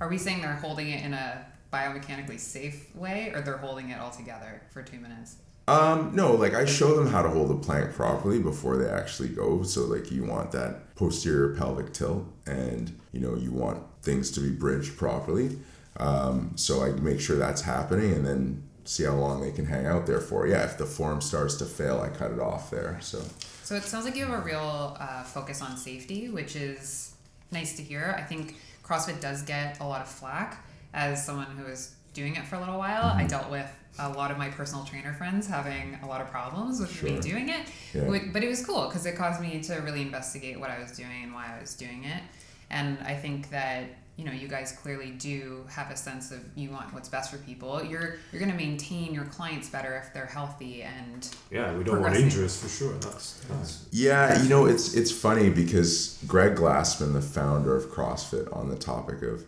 [0.00, 3.98] Are we saying they're holding it in a biomechanically safe way or they're holding it
[3.98, 5.36] all together for two minutes?
[5.66, 9.30] Um, no, like I show them how to hold the plank properly before they actually
[9.30, 9.62] go.
[9.62, 14.40] So like you want that posterior pelvic tilt and you know you want things to
[14.40, 15.58] be bridged properly.
[15.96, 19.86] Um, so I make sure that's happening and then see how long they can hang
[19.86, 20.46] out there for.
[20.46, 22.98] Yeah, if the form starts to fail, I cut it off there.
[23.00, 23.22] So.
[23.62, 27.14] So it sounds like you have a real uh, focus on safety, which is
[27.50, 28.14] nice to hear.
[28.18, 30.62] I think CrossFit does get a lot of flack
[30.94, 33.10] as someone who was doing it for a little while.
[33.10, 33.18] Mm-hmm.
[33.18, 36.80] I dealt with a lot of my personal trainer friends having a lot of problems
[36.80, 37.10] with sure.
[37.10, 37.66] me doing it.
[37.92, 38.18] Yeah.
[38.32, 41.24] But it was cool because it caused me to really investigate what I was doing
[41.24, 42.22] and why I was doing it.
[42.70, 43.84] And I think that
[44.16, 47.38] you know you guys clearly do have a sense of you want what's best for
[47.38, 51.82] people you're you're going to maintain your clients better if they're healthy and yeah we
[51.82, 56.54] don't want injuries for sure that's, that's yeah you know it's it's funny because greg
[56.54, 59.44] glassman the founder of crossfit on the topic of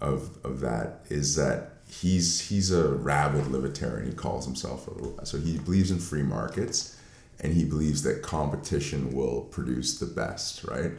[0.00, 4.08] of of that is that he's he's a rabid libertarian.
[4.08, 6.98] He calls himself a, so he believes in free markets
[7.40, 10.92] and he believes that competition will produce the best right?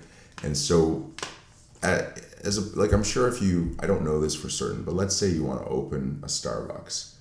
[0.44, 1.12] And so
[1.84, 4.94] at, as a, like I'm sure if you I don't know this for certain, but
[4.94, 7.14] let's say you want to open a Starbucks,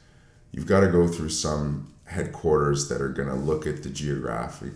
[0.52, 4.72] you've got to go through some headquarters that are going to look at the geographic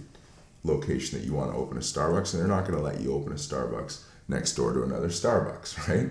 [0.64, 3.14] location that you want to open a Starbucks, and they're not going to let you
[3.14, 6.10] open a Starbucks next door to another Starbucks, right?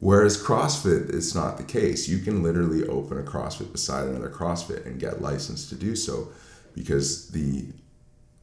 [0.00, 2.08] Whereas CrossFit, it's not the case.
[2.08, 6.28] You can literally open a CrossFit beside another CrossFit and get licensed to do so
[6.74, 7.66] because the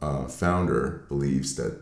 [0.02, 1.82] uh, founder believes that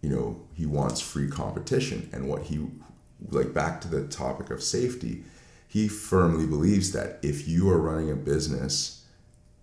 [0.00, 2.66] you know he wants free competition and what he
[3.30, 5.22] like back to the topic of safety
[5.68, 9.04] he firmly believes that if you are running a business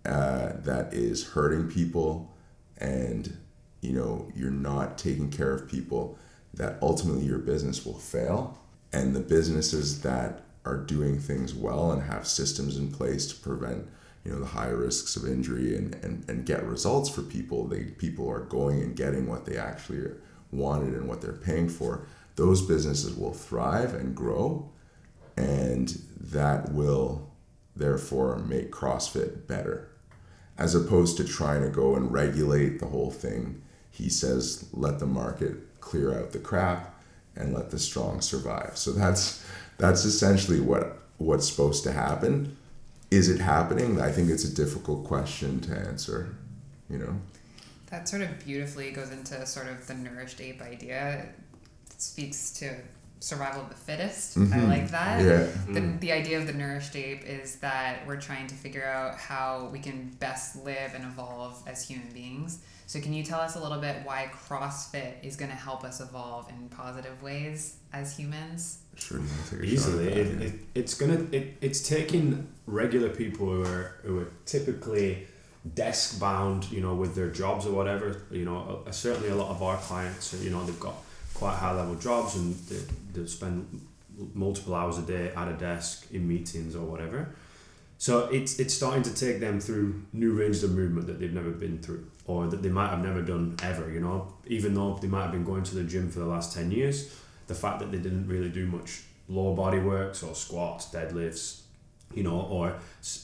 [0.06, 2.32] uh, that is hurting people
[2.78, 3.36] and
[3.80, 6.16] you know you're not taking care of people
[6.54, 8.59] that ultimately your business will fail
[8.92, 13.86] and the businesses that are doing things well and have systems in place to prevent
[14.24, 17.84] you know the high risks of injury and, and, and get results for people they
[17.84, 20.10] people are going and getting what they actually
[20.52, 24.70] wanted and what they're paying for, those businesses will thrive and grow,
[25.36, 27.30] and that will
[27.76, 29.88] therefore make CrossFit better.
[30.58, 35.06] As opposed to trying to go and regulate the whole thing, he says, let the
[35.06, 36.89] market clear out the crap
[37.40, 38.76] and let the strong survive.
[38.76, 39.44] So that's
[39.78, 42.56] that's essentially what what's supposed to happen.
[43.10, 44.00] Is it happening?
[44.00, 46.36] I think it's a difficult question to answer,
[46.88, 47.16] you know.
[47.86, 51.26] That sort of beautifully goes into sort of the nourished ape idea.
[51.90, 52.76] It speaks to
[53.20, 54.38] survival of the fittest.
[54.38, 54.52] Mm-hmm.
[54.52, 55.22] I like that.
[55.22, 55.46] Yeah.
[55.72, 56.00] The, mm.
[56.00, 59.78] the idea of the nourished ape is that we're trying to figure out how we
[59.78, 62.60] can best live and evolve as human beings.
[62.86, 66.00] So, can you tell us a little bit why CrossFit is going to help us
[66.00, 68.78] evolve in positive ways as humans?
[68.96, 69.20] Sure,
[69.62, 70.08] easily.
[70.08, 71.24] It, it, it's gonna.
[71.30, 75.26] It, it's taking regular people who are who are typically
[75.74, 78.22] desk bound, you know, with their jobs or whatever.
[78.30, 80.96] You know, certainly a lot of our clients, you know, they've got
[81.40, 82.80] quite high level jobs and they,
[83.14, 83.80] they spend
[84.34, 87.34] multiple hours a day at a desk in meetings or whatever.
[87.96, 91.50] So it's it's starting to take them through new ranges of movement that they've never
[91.50, 94.32] been through or that they might have never done ever, you know.
[94.46, 97.14] Even though they might have been going to the gym for the last 10 years,
[97.46, 101.62] the fact that they didn't really do much lower body works or squats, deadlifts,
[102.14, 102.76] you know, or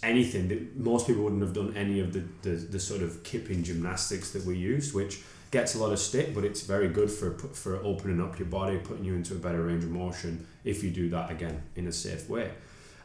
[0.03, 3.63] anything that most people wouldn't have done any of the, the, the sort of kipping
[3.63, 7.33] gymnastics that we used, which gets a lot of stick, but it's very good for
[7.39, 10.91] for opening up your body, putting you into a better range of motion if you
[10.91, 12.51] do that again in a safe way.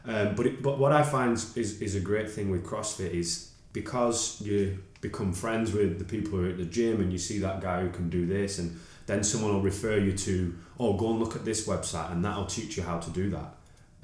[0.04, 3.52] Um, but it, but what I find is, is a great thing with CrossFit is
[3.72, 7.38] because you become friends with the people who are at the gym and you see
[7.38, 11.10] that guy who can do this and then someone will refer you to oh go
[11.10, 13.54] and look at this website and that'll teach you how to do that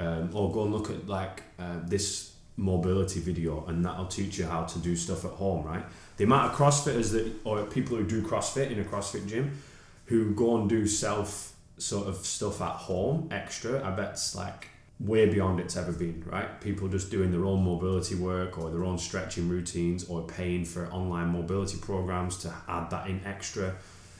[0.00, 4.46] um, or go and look at like uh, this mobility video and that'll teach you
[4.46, 5.84] how to do stuff at home right
[6.18, 9.58] the amount of crossfitters that or people who do crossfit in a crossfit gym
[10.06, 14.68] who go and do self sort of stuff at home extra i bet it's like
[15.00, 16.60] way beyond it's ever been right?
[16.60, 20.86] People just doing their own mobility work or their own stretching routines or paying for
[20.88, 23.74] online mobility programs to add that in extra.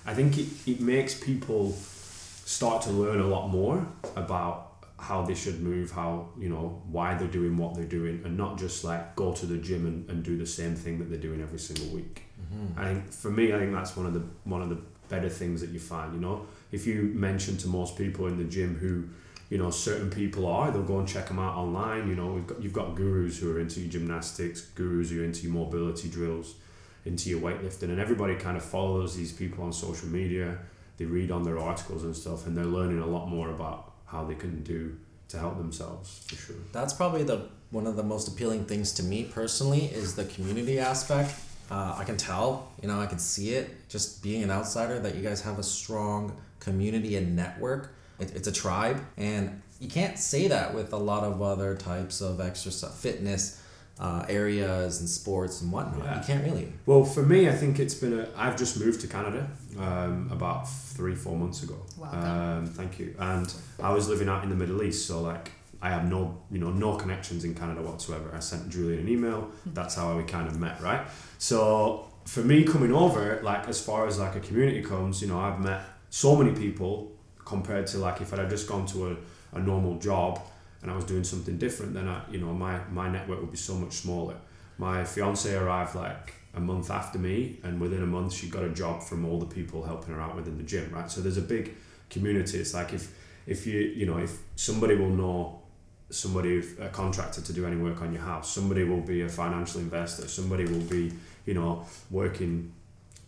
[0.07, 4.68] I think it, it makes people start to learn a lot more about
[4.99, 8.59] how they should move, how you know why they're doing what they're doing, and not
[8.59, 11.41] just like go to the gym and, and do the same thing that they're doing
[11.41, 12.23] every single week.
[12.41, 12.81] Mm-hmm.
[12.81, 15.61] I think for me, I think that's one of the one of the better things
[15.61, 16.15] that you find.
[16.15, 19.09] You know, if you mention to most people in the gym who
[19.51, 22.09] you know certain people are, they'll go and check them out online.
[22.09, 25.25] You know, we've got you've got gurus who are into your gymnastics, gurus who are
[25.25, 26.57] into your mobility drills,
[27.05, 30.59] into your weightlifting, and everybody kind of follows these people on social media.
[30.97, 34.25] They read on their articles and stuff, and they're learning a lot more about how
[34.25, 34.97] they can do
[35.29, 36.57] to help themselves for sure.
[36.73, 40.79] That's probably the one of the most appealing things to me personally is the community
[40.79, 41.35] aspect.
[41.71, 45.17] Uh, I can tell, you know, I can see it just being an outsider that
[45.17, 47.95] you guys have a strong community and network.
[48.19, 52.23] It, it's a tribe, and you can't say that with a lot of other types
[52.23, 53.63] of exercise, fitness,
[54.01, 56.05] uh, areas and sports and whatnot.
[56.05, 56.21] Yeah.
[56.21, 56.73] You can't really.
[56.87, 58.29] Well, for me, I think it's been a.
[58.37, 61.77] I've just moved to Canada um, about three, four months ago.
[61.97, 62.21] Welcome.
[62.21, 63.15] Um, thank you.
[63.19, 65.51] And I was living out in the Middle East, so like
[65.83, 68.31] I have no, you know, no connections in Canada whatsoever.
[68.35, 69.51] I sent Julian an email.
[69.67, 71.07] That's how we kind of met, right?
[71.39, 75.41] So for me coming over, like as far as like a community comes, you know,
[75.41, 77.13] I've met so many people
[77.45, 79.17] compared to like if I'd have just gone to a,
[79.57, 80.41] a normal job
[80.83, 83.57] and I was doing something different, then I, you know, my, my network would be
[83.57, 84.37] so much smaller.
[84.79, 88.71] My fiance arrived like a month after me, and within a month she got a
[88.71, 91.11] job from all the people helping her out within the gym, right?
[91.11, 91.75] So there's a big
[92.11, 92.59] community.
[92.59, 93.15] It's like if
[93.47, 95.63] if you you know if somebody will know
[96.11, 99.81] somebody a contractor to do any work on your house, somebody will be a financial
[99.81, 101.13] investor, somebody will be
[101.45, 102.73] you know working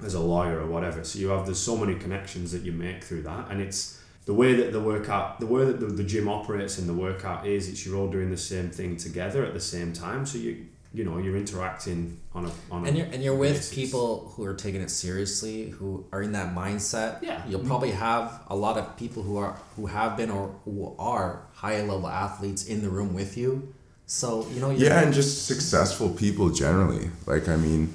[0.05, 1.05] as a lawyer or whatever.
[1.05, 4.00] So you have there's so many connections that you make through that, and it's
[4.31, 7.45] the way that the workout, the way that the, the gym operates and the workout
[7.45, 10.25] is, it's you're all doing the same thing together at the same time.
[10.25, 13.55] So you you know you're interacting on a on And a you're and you're with
[13.55, 13.75] basis.
[13.75, 17.21] people who are taking it seriously, who are in that mindset.
[17.21, 17.43] Yeah.
[17.49, 17.69] You'll mm-hmm.
[17.71, 21.81] probably have a lot of people who are who have been or who are high
[21.81, 23.75] level athletes in the room with you.
[24.07, 24.71] So you know.
[24.71, 27.11] Yeah, and just successful people generally.
[27.27, 27.93] Like, I mean,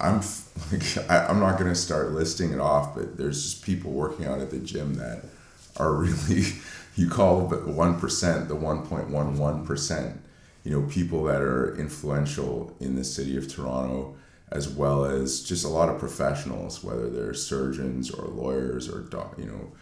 [0.00, 0.22] I'm
[0.72, 4.38] like, I, I'm not gonna start listing it off, but there's just people working out
[4.38, 5.35] at the gym that
[5.78, 6.44] are really,
[6.96, 10.20] you call the one percent, the one point one one percent.
[10.64, 14.16] You know, people that are influential in the city of Toronto,
[14.50, 19.34] as well as just a lot of professionals, whether they're surgeons or lawyers or doc,
[19.38, 19.72] you know,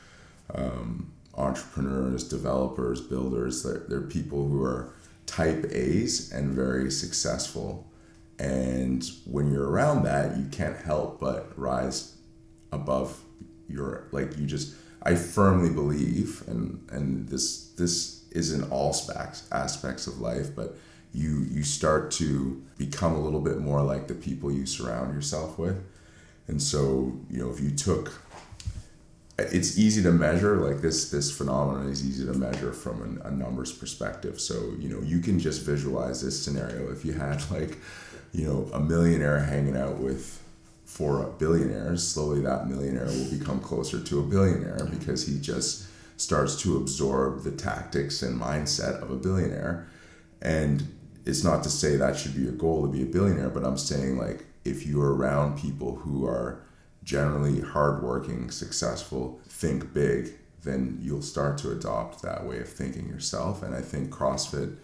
[0.55, 3.63] um, entrepreneurs, developers, builders.
[3.63, 4.93] They're, they're people who are
[5.27, 7.87] type A's and very successful.
[8.39, 12.17] And when you're around that, you can't help but rise
[12.73, 13.21] above
[13.69, 19.47] your like you just I firmly believe and and this this is in all specs
[19.53, 20.77] aspects of life, but
[21.13, 25.59] you you start to become a little bit more like the people you surround yourself
[25.59, 25.83] with.
[26.47, 28.21] And so, you know, if you took
[29.37, 33.31] it's easy to measure like this this phenomenon is easy to measure from an, a
[33.33, 37.79] numbers perspective so you know you can just visualize this scenario if you had like
[38.33, 40.41] you know a millionaire hanging out with
[40.95, 46.55] four billionaires slowly that millionaire will become closer to a billionaire because he just starts
[46.63, 49.87] to absorb the tactics and mindset of a billionaire
[50.41, 50.87] and
[51.27, 53.77] it's not to say that should be your goal to be a billionaire but i'm
[53.77, 56.61] saying like if you're around people who are
[57.05, 63.63] generally hardworking, successful, think big, then you'll start to adopt that way of thinking yourself.
[63.63, 64.77] And I think CrossFit,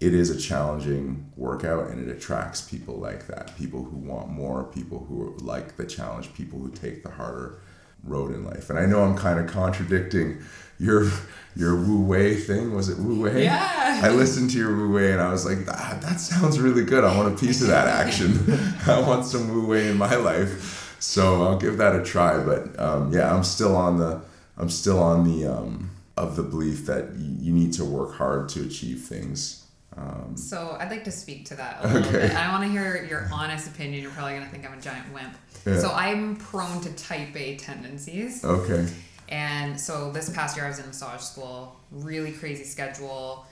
[0.00, 3.56] it is a challenging workout and it attracts people like that.
[3.58, 7.60] People who want more, people who like the challenge, people who take the harder
[8.02, 8.70] road in life.
[8.70, 10.40] And I know I'm kind of contradicting
[10.78, 11.10] your
[11.54, 12.74] your Wu Wei thing.
[12.74, 13.44] Was it Wu Wei?
[13.44, 14.00] Yeah.
[14.02, 17.04] I listened to your Wu Wei and I was like, ah, that sounds really good.
[17.04, 18.38] I want a piece of that action.
[18.86, 20.96] I want some Wu Wei in my life.
[20.98, 22.42] So I'll give that a try.
[22.42, 24.22] But um, yeah, I'm still on the
[24.56, 28.48] I'm still on the um, of the belief that you, you need to work hard
[28.50, 29.66] to achieve things.
[29.96, 32.28] Um, So I'd like to speak to that a little Okay.
[32.28, 32.34] bit.
[32.36, 34.02] I want to hear your honest opinion.
[34.02, 35.34] You're probably going to think I'm a giant wimp.
[35.66, 35.78] Yeah.
[35.80, 38.44] So I'm prone to type A tendencies.
[38.44, 38.86] okay.
[39.28, 43.46] And so this past year I was in massage school, really crazy schedule.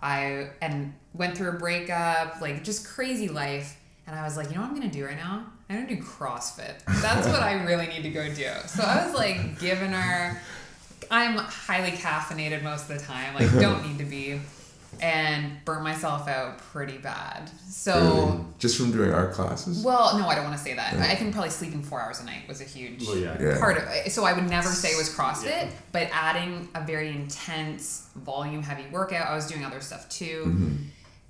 [0.00, 3.76] I and went through a breakup, like just crazy life.
[4.06, 5.44] And I was like, you know what I'm gonna do right now?
[5.68, 6.82] I'm gonna do CrossFit.
[7.02, 8.50] That's what I really need to go do.
[8.68, 10.40] So I was like giving her
[11.10, 14.40] I'm highly caffeinated most of the time, like don't need to be,
[15.00, 17.50] and burnt myself out pretty bad.
[17.68, 18.44] So Really?
[18.58, 19.84] Just from doing art classes?
[19.84, 20.94] well, no, I don't want to say that.
[20.94, 23.36] I think probably sleeping four hours a night was a huge Well, yeah.
[23.40, 23.58] Yeah.
[23.58, 24.10] part of it.
[24.12, 25.70] So I would never say it was CrossFit, Yeah.
[25.92, 30.44] but adding a very intense, volume heavy workout, I was doing other stuff too.
[30.46, 30.74] Mm-hmm.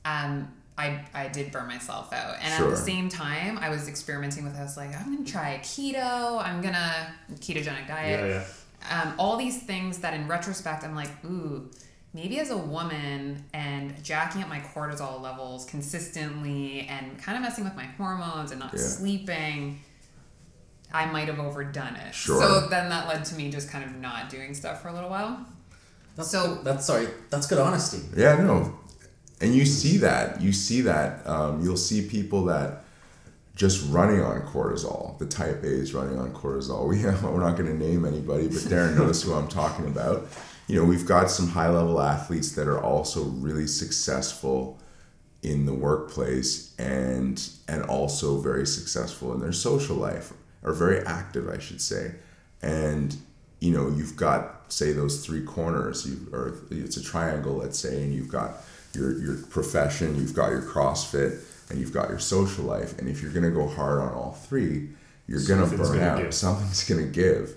[0.04, 2.36] Um, I, I did burn myself out.
[2.40, 5.30] And at the same time, I was experimenting with, I was like, I'm going to
[5.30, 8.44] try keto, I'm going to ketogenic diet Yeah,
[8.90, 9.02] yeah.
[9.02, 11.68] um, all these things that in retrospect I'm like, ooh,
[12.14, 17.64] maybe as a woman and jacking up my cortisol levels consistently and kind of messing
[17.64, 18.80] with my hormones and not Yeah.
[18.82, 19.80] sleeping,
[20.92, 22.14] I might have overdone it.
[22.14, 22.40] Sure.
[22.40, 25.10] So then that led to me just kind of not doing stuff for a little
[25.10, 25.44] while.
[26.16, 26.64] That's So- good.
[26.64, 27.08] that's sorry.
[27.30, 28.00] That's good honesty.
[28.16, 28.74] Yeah, no.
[29.40, 30.40] And you see that.
[30.40, 31.24] You see that.
[31.28, 32.84] Um, you'll see people that
[33.54, 36.86] just running on cortisol, the type A's running on cortisol.
[36.88, 40.26] We we're not going to name anybody, but Darren knows who I'm talking about.
[40.68, 44.78] You know, we've got some high level athletes that are also really successful
[45.42, 51.48] in the workplace and and also very successful in their social life or very active,
[51.48, 52.14] I should say.
[52.62, 53.16] And
[53.60, 58.02] you know, you've got say those three corners, you or it's a triangle, let's say,
[58.02, 58.56] and you've got
[58.92, 61.40] your your profession, you've got your CrossFit,
[61.70, 62.98] and you've got your social life.
[62.98, 64.90] And if you're gonna go hard on all three,
[65.26, 66.18] you're gonna burn gonna out.
[66.18, 66.34] give.
[66.34, 67.56] Something's gonna give.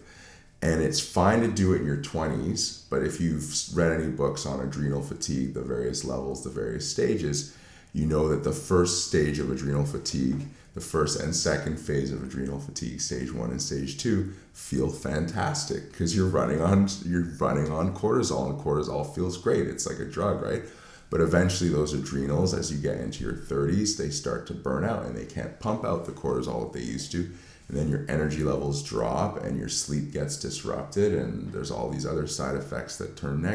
[0.62, 4.46] And it's fine to do it in your 20s, but if you've read any books
[4.46, 7.56] on adrenal fatigue, the various levels, the various stages,
[7.94, 12.24] you know that the first stage of adrenal fatigue, the first and second phase of
[12.24, 17.72] adrenal fatigue, stage one and stage two, feel fantastic because you're running on you're running
[17.72, 19.68] on cortisol, and cortisol feels great.
[19.68, 20.62] It's like a drug, right?
[21.10, 25.06] But eventually, those adrenals, as you get into your 30s, they start to burn out
[25.06, 27.30] and they can't pump out the cortisol that they used to.
[27.72, 32.06] And then your energy levels drop and your sleep gets disrupted, and there's all these
[32.06, 33.46] other side effects that turn.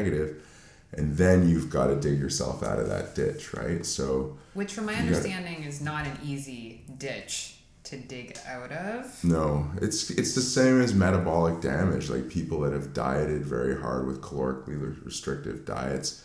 [0.93, 3.85] And then you've got to dig yourself out of that ditch, right?
[3.85, 8.71] So, Which, from my You gotta- understanding, is not an easy ditch to dig out
[8.71, 9.23] of.
[9.23, 12.09] No, it's it's the same as metabolic damage.
[12.09, 16.23] Like people that have dieted very hard with calorically restrictive diets,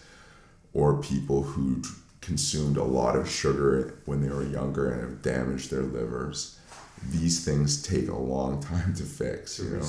[0.72, 1.82] or people who
[2.22, 6.58] consumed a lot of sugar when they were younger and have damaged their livers.
[7.10, 9.58] These things take a long time to fix.
[9.58, 9.86] You know.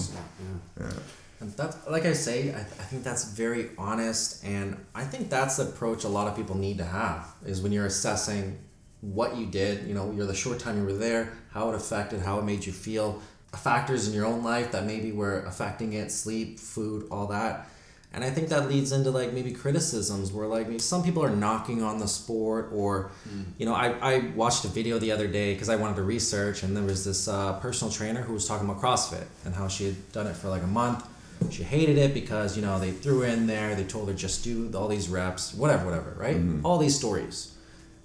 [0.80, 0.86] yeah.
[0.86, 0.94] Yeah.
[1.40, 5.58] And that's like I say, I, I think that's very honest, and I think that's
[5.58, 8.60] the approach a lot of people need to have is when you're assessing
[9.02, 9.86] what you did.
[9.88, 12.66] You know, you're the short time you were there, how it affected, how it made
[12.66, 13.22] you feel,
[13.58, 17.68] factors in your own life that maybe were affecting it, sleep, food, all that.
[18.14, 21.36] And I think that leads into like maybe criticisms where like maybe some people are
[21.36, 23.10] knocking on the sport or,
[23.58, 26.62] you know, I, I watched a video the other day because I wanted to research
[26.62, 29.86] and there was this uh, personal trainer who was talking about CrossFit and how she
[29.86, 31.08] had done it for like a month.
[31.50, 34.72] She hated it because, you know, they threw in there, they told her just do
[34.76, 36.38] all these reps, whatever, whatever, right?
[36.64, 37.56] All these stories.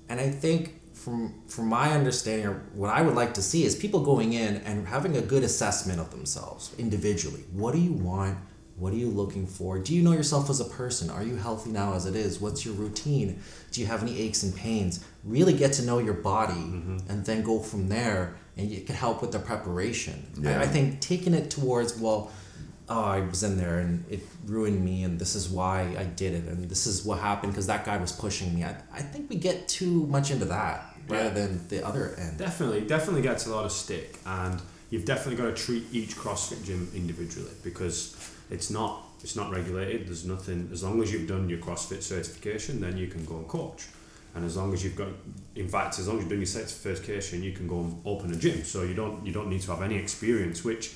[0.08, 3.76] And I think from from my understanding or what I would like to see is
[3.76, 7.44] people going in and having a good assessment of themselves individually.
[7.52, 8.38] What do you want?
[8.78, 9.78] What are you looking for?
[9.78, 11.10] Do you know yourself as a person?
[11.10, 12.40] Are you healthy now as it is?
[12.40, 13.42] What's your routine?
[13.72, 15.04] Do you have any aches and pains?
[15.24, 16.98] Really get to know your body mm-hmm.
[17.08, 20.26] and then go from there and it can help with the preparation.
[20.40, 20.60] Yeah.
[20.60, 22.30] I, I think taking it towards, well,
[22.88, 26.34] oh, I was in there and it ruined me, and this is why I did
[26.34, 28.64] it, and this is what happened because that guy was pushing me.
[28.64, 31.46] I, I think we get too much into that rather Yeah.
[31.46, 32.38] than the other end.
[32.38, 34.60] Definitely, definitely gets a lot of stick, and
[34.90, 38.16] you've definitely got to treat each CrossFit gym individually because
[38.50, 40.06] it's not it's not regulated.
[40.06, 40.70] There's nothing.
[40.72, 43.86] As long as you've done your CrossFit certification, then you can go and coach.
[44.34, 45.08] And as long as you've got,
[45.56, 48.36] in fact, as long as you've done your certification, you can go and open a
[48.36, 48.62] gym.
[48.64, 50.94] So you don't you don't need to have any experience, which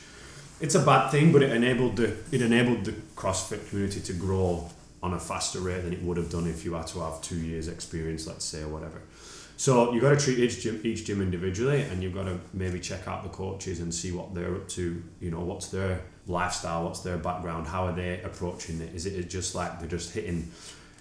[0.61, 4.70] it's a bad thing, but it enabled the it enabled the CrossFit community to grow
[5.03, 7.36] on a faster rate than it would have done if you had to have two
[7.36, 9.03] years experience, let's say, or whatever.
[9.57, 12.78] So you've got to treat each gym each gym individually, and you've got to maybe
[12.78, 15.03] check out the coaches and see what they're up to.
[15.20, 18.95] You know, what's their lifestyle, what's their background, how are they approaching it?
[18.95, 20.51] Is it just like they're just hitting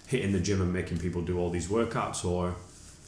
[0.06, 2.54] hitting the gym and making people do all these workouts, or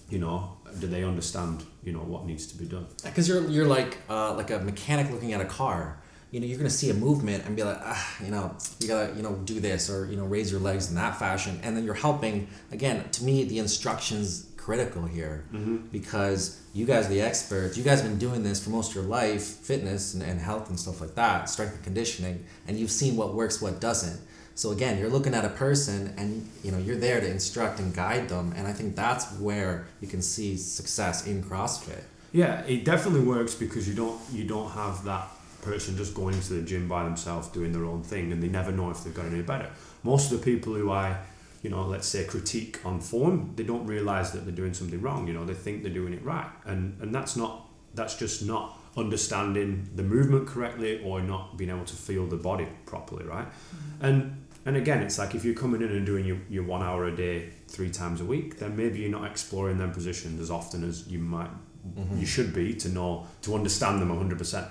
[0.09, 2.87] you know, do they understand you know what needs to be done?
[3.03, 6.01] Because you're you're like uh, like a mechanic looking at a car.
[6.31, 9.15] You know, you're gonna see a movement and be like, ah, you know, you gotta
[9.15, 11.85] you know do this or you know raise your legs in that fashion, and then
[11.85, 12.49] you're helping.
[12.73, 15.77] Again, to me, the instructions critical here mm-hmm.
[15.93, 17.77] because you guys are the experts.
[17.77, 20.71] You guys have been doing this for most of your life, fitness and, and health
[20.71, 24.19] and stuff like that, strength and conditioning, and you've seen what works, what doesn't.
[24.55, 27.95] So again, you're looking at a person and you know you're there to instruct and
[27.95, 32.05] guide them, and I think that's where you can see success in CrossFit.
[32.33, 35.29] Yeah, it definitely works because you don't you don't have that
[35.61, 38.71] person just going into the gym by themselves doing their own thing and they never
[38.71, 39.71] know if they've got any better.
[40.03, 41.17] Most of the people who I,
[41.65, 45.27] you know, let's say critique on form, they don't realise that they're doing something wrong.
[45.27, 46.51] You know, they think they're doing it right.
[46.67, 51.85] And and that's not that's just not understanding the movement correctly or not being able
[51.87, 53.47] to feel the body properly, right?
[53.47, 54.05] Mm-hmm.
[54.05, 57.07] And and again, it's like if you're coming in and doing your, your one hour
[57.07, 60.87] a day three times a week, then maybe you're not exploring them positions as often
[60.87, 61.51] as you might
[61.97, 62.19] mm-hmm.
[62.19, 64.67] you should be to know to understand them hundred percent.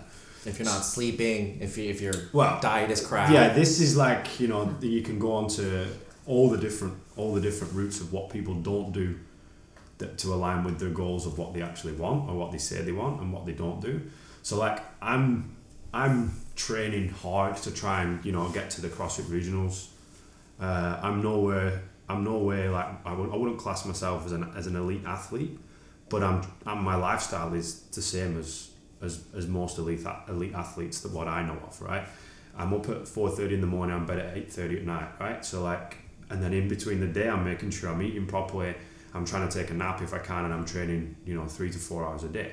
[0.45, 3.95] If you're not sleeping, if you, if your Well, diet is crap, Yeah, this is
[3.95, 5.87] like you know you can go on to
[6.25, 9.19] all the different all the different routes of what people don't do
[9.97, 12.81] that to align with their goals of what they actually want or what they say
[12.81, 14.01] they want and what they don't do.
[14.41, 15.55] So like I'm
[15.93, 19.87] I'm training hard to try and you know get to the CrossFit regionals.
[20.59, 24.67] Uh, I'm nowhere I'm nowhere like I would I wouldn't class myself as an as
[24.67, 25.57] an elite athlete,
[26.09, 28.69] but I'm, I'm my lifestyle is the same as
[29.01, 32.05] as, as most elite elite athletes that what I know of, right?
[32.57, 33.95] I'm up at four thirty in the morning.
[33.95, 35.43] I'm bed at eight thirty at night, right?
[35.43, 35.97] So like,
[36.33, 38.73] and then in between the day, I'm making sure I'm eating properly.
[39.13, 41.69] I'm trying to take a nap if I can, and I'm training, you know, three
[41.69, 42.51] to four hours a day.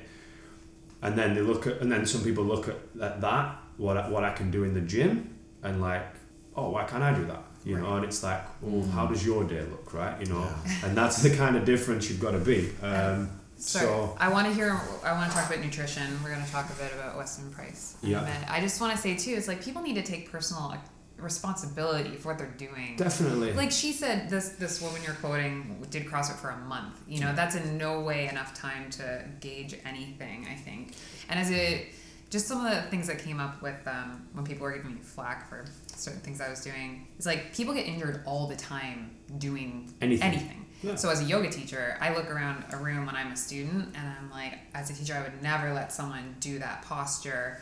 [1.02, 4.08] And then they look at, and then some people look at, at that, what I,
[4.08, 6.06] what I can do in the gym, and like,
[6.54, 7.42] oh, why can't I do that?
[7.62, 10.18] you know, and it's like, well, how does your day look, right?
[10.22, 10.86] You know, Yeah.
[10.86, 12.70] and that's the kind of difference you've got to be.
[12.82, 13.28] Um,
[13.58, 14.80] So, so I want to hear.
[15.04, 16.06] I want to talk about nutrition.
[16.24, 17.96] We're going to talk a bit about Weston Price.
[18.02, 18.22] Yeah.
[18.22, 18.48] minute.
[18.48, 20.80] I just want to say too, it's like people need to take personal like,
[21.22, 22.96] responsibility for what they're doing.
[22.96, 27.00] definitely, Like she said, this this woman you're quoting did CrossFit for a month.
[27.08, 30.46] You know, that's in no way enough time to gauge anything.
[30.50, 30.94] I think,
[31.28, 31.88] and as it
[32.30, 35.00] just some of the things that came up with um, when people were giving me
[35.00, 37.08] flack for certain things I was doing.
[37.16, 40.66] It's like people get injured all the time doing Anything.
[40.82, 40.94] Yeah.
[40.94, 44.08] So as a yoga teacher, I look around a room when I'm a student, and
[44.08, 47.58] I'm like, as a teacher, I would never let someone do that posture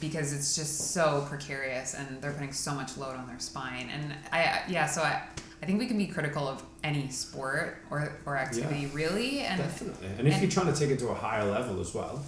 [0.00, 4.12] because it's just so precarious and they're putting so much load on their spine and
[4.32, 5.22] i yeah so i
[5.62, 10.06] i think we can be critical of any sport or or activity really and definitely.
[10.18, 12.22] And if and- you're trying to take it to a higher level as well,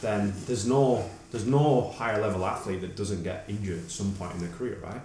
[0.00, 4.32] then there's no there's no higher level athlete that doesn't get injured at some point
[4.34, 5.00] in their career, right?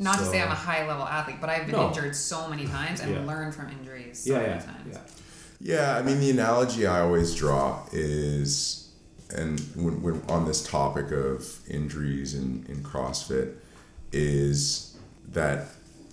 [0.00, 1.86] not to say i'm a high level athlete but i've been No.
[1.86, 3.24] injured so many times and Yeah.
[3.24, 4.98] learned from injuries so yeah, many yeah, times yeah.
[5.60, 8.83] Yeah, I mean, the analogy I always draw is,
[9.34, 13.54] and when, when on this topic of injuries in, in CrossFit,
[14.12, 14.96] is
[15.28, 15.66] that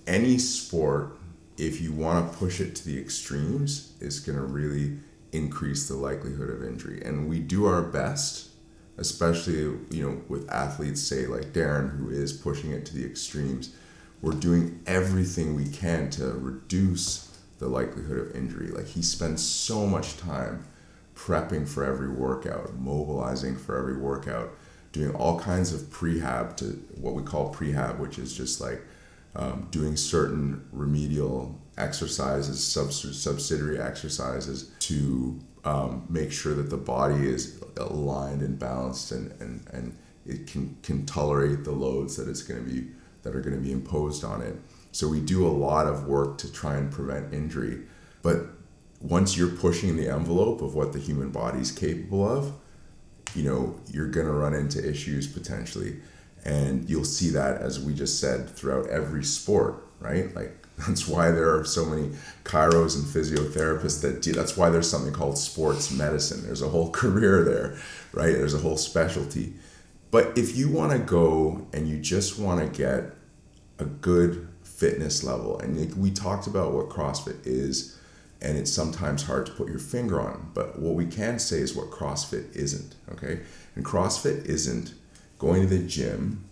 [0.06, 1.16] any sport,
[1.56, 4.98] if you want to push it to the extremes, is going to really
[5.32, 7.00] increase the likelihood of injury.
[7.04, 8.50] And we do our best,
[8.98, 13.74] especially, you know, with athletes, say like Darren, who is pushing it to the extremes.
[14.20, 18.68] We're doing everything we can to reduce the likelihood of injury.
[18.68, 20.64] Like he spends so much time
[21.22, 24.50] prepping for every workout, mobilizing for every workout,
[24.90, 26.64] doing all kinds of prehab to
[27.00, 28.82] what we call prehab, which is just like
[29.36, 37.28] um, doing certain remedial exercises, subs- subsidiary exercises to um, make sure that the body
[37.28, 39.96] is aligned and balanced and, and, and
[40.26, 42.88] it can, can tolerate the loads that it's going to be
[43.22, 44.56] that are going to be imposed on it.
[44.90, 47.82] So we do a lot of work to try and prevent injury.
[48.22, 48.46] But
[49.02, 52.54] once you're pushing the envelope of what the human body is capable of,
[53.34, 55.96] you know, you're going to run into issues potentially.
[56.44, 60.34] And you'll see that, as we just said, throughout every sport, right?
[60.34, 62.10] Like, that's why there are so many
[62.44, 64.32] chiros and physiotherapists that do.
[64.32, 66.44] That's why there's something called sports medicine.
[66.44, 67.76] There's a whole career there,
[68.12, 68.32] right?
[68.32, 69.54] There's a whole specialty.
[70.10, 73.14] But if you want to go and you just want to get
[73.78, 77.98] a good fitness level, and we talked about what CrossFit is,
[78.42, 81.76] and it's sometimes hard to put your finger on, but what we can say is
[81.76, 83.40] what CrossFit isn't, okay?
[83.76, 84.94] And CrossFit isn't
[85.38, 86.44] going to the gym,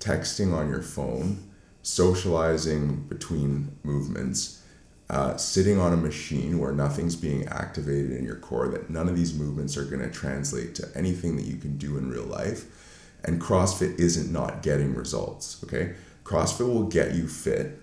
[0.00, 1.48] texting on your phone,
[1.82, 4.62] socializing between movements,
[5.08, 9.16] uh, sitting on a machine where nothing's being activated in your core, that none of
[9.16, 12.64] these movements are going to translate to anything that you can do in real life.
[13.24, 15.94] And CrossFit isn't not getting results, okay?
[16.24, 17.80] CrossFit will get you fit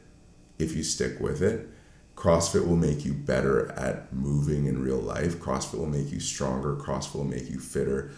[0.59, 1.69] if you stick with it.
[2.23, 5.39] CrossFit will make you better at moving in real life.
[5.39, 6.77] CrossFit will make you stronger.
[6.77, 8.11] CrossFit will make you fitter.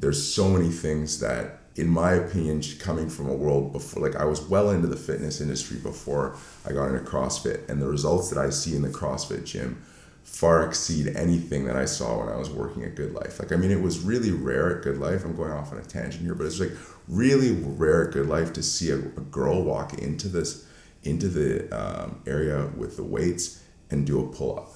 [0.00, 4.24] There's so many things that, in my opinion, coming from a world before, like I
[4.24, 6.34] was well into the fitness industry before
[6.66, 9.80] I got into CrossFit, and the results that I see in the CrossFit gym
[10.24, 13.38] far exceed anything that I saw when I was working at Good Life.
[13.38, 15.24] Like, I mean, it was really rare at Good Life.
[15.24, 16.72] I'm going off on a tangent here, but it's like
[17.06, 20.66] really rare at Good Life to see a, a girl walk into this
[21.04, 24.70] into the um, area with the weights and do a pull up.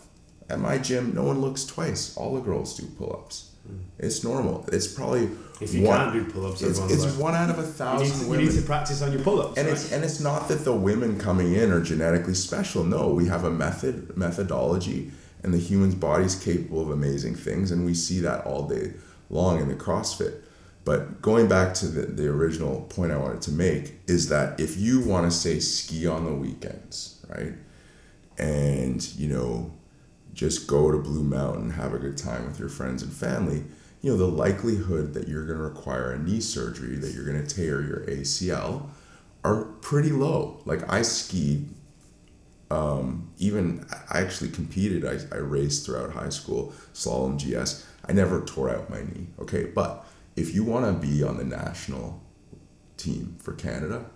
[0.48, 2.16] At my gym, no one looks twice.
[2.16, 3.50] All the girls do pull ups.
[3.98, 4.64] It's normal.
[4.72, 7.62] It's probably If you one, can't do pull-ups, it's, it's like, one out of a
[7.62, 9.58] you need, thousand to, you need to practice on your pull-ups.
[9.58, 9.76] and right?
[9.76, 12.84] it's and it's not that the women coming in are genetically special.
[12.84, 15.10] No, we have a method methodology,
[15.42, 18.92] and the human's body is capable of amazing things, and we see that all day
[19.30, 20.42] long in the CrossFit.
[20.86, 24.76] But going back to the, the original point I wanted to make is that if
[24.76, 27.54] you want to say ski on the weekends, right,
[28.38, 29.72] and you know,
[30.32, 33.64] just go to Blue Mountain, have a good time with your friends and family,
[34.00, 37.44] you know, the likelihood that you're going to require a knee surgery, that you're going
[37.44, 38.86] to tear your ACL,
[39.42, 40.60] are pretty low.
[40.66, 41.68] Like I skied,
[42.70, 45.04] um, even I actually competed.
[45.04, 47.84] I, I raced throughout high school, slalom GS.
[48.08, 49.26] I never tore out my knee.
[49.40, 50.06] Okay, but
[50.36, 52.22] if you want to be on the national
[52.96, 54.06] team for Canada,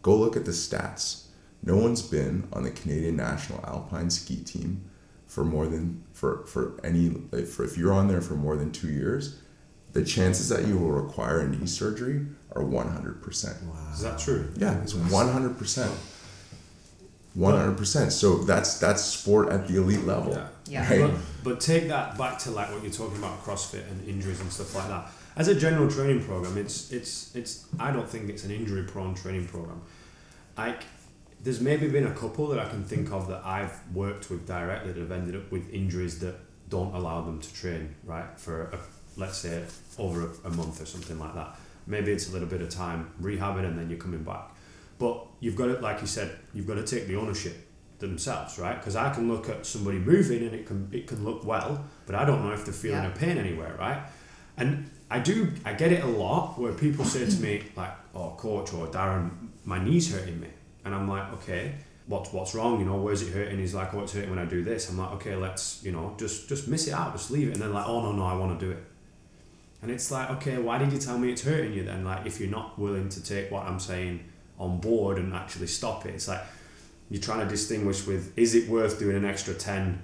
[0.00, 1.26] go look at the stats.
[1.62, 4.90] No one's been on the Canadian national alpine ski team
[5.26, 8.72] for more than for for any like, for if you're on there for more than
[8.72, 9.38] two years,
[9.92, 12.26] the chances that you will require a knee surgery
[12.56, 13.56] are one hundred percent.
[13.92, 14.52] Is that true?
[14.56, 15.92] Yeah, it's one hundred percent.
[17.34, 18.12] One hundred percent.
[18.12, 20.32] So that's that's sport at the elite level.
[20.32, 20.48] Yeah.
[20.68, 20.90] Yeah.
[20.90, 21.10] Right?
[21.10, 24.52] But, but take that back to like what you're talking about CrossFit and injuries and
[24.52, 25.10] stuff like that.
[25.36, 29.14] As a general training program, it's it's it's I don't think it's an injury prone
[29.14, 29.80] training program.
[30.58, 30.82] Like
[31.42, 34.92] there's maybe been a couple that I can think of that I've worked with directly
[34.92, 36.36] that have ended up with injuries that
[36.68, 38.78] don't allow them to train right for a,
[39.16, 39.62] let's say
[39.98, 41.56] over a, a month or something like that.
[41.86, 44.50] Maybe it's a little bit of time rehabbing and then you're coming back.
[44.98, 47.56] But you've got to, like you said, you've got to take the ownership
[47.98, 48.76] themselves, right?
[48.78, 52.14] Because I can look at somebody moving and it can it can look well, but
[52.14, 53.12] I don't know if they're feeling Yeah.
[53.12, 54.00] a pain anywhere, right?
[54.56, 57.76] And I do, I get it a lot where people say to me mm.
[57.76, 59.30] like, "Oh, coach or Darren,
[59.64, 60.48] my knee's hurting me,"
[60.84, 61.74] and I'm like, "Okay,
[62.06, 62.80] what's what's wrong?
[62.80, 64.96] You know, where's it hurting?" He's like, "Oh, it's hurting when I do this." I'm
[64.96, 67.74] like, "Okay, let's you know just just miss it out, just leave it," and then
[67.74, 68.82] like, "Oh no, no, I want to do it."
[69.82, 72.04] And it's like, okay, why did you tell me it's hurting you then?
[72.04, 74.20] Like, if you're not willing to take what I'm saying
[74.58, 76.42] on board and actually stop it, it's like
[77.10, 80.00] you're trying to distinguish with is it worth doing an extra 10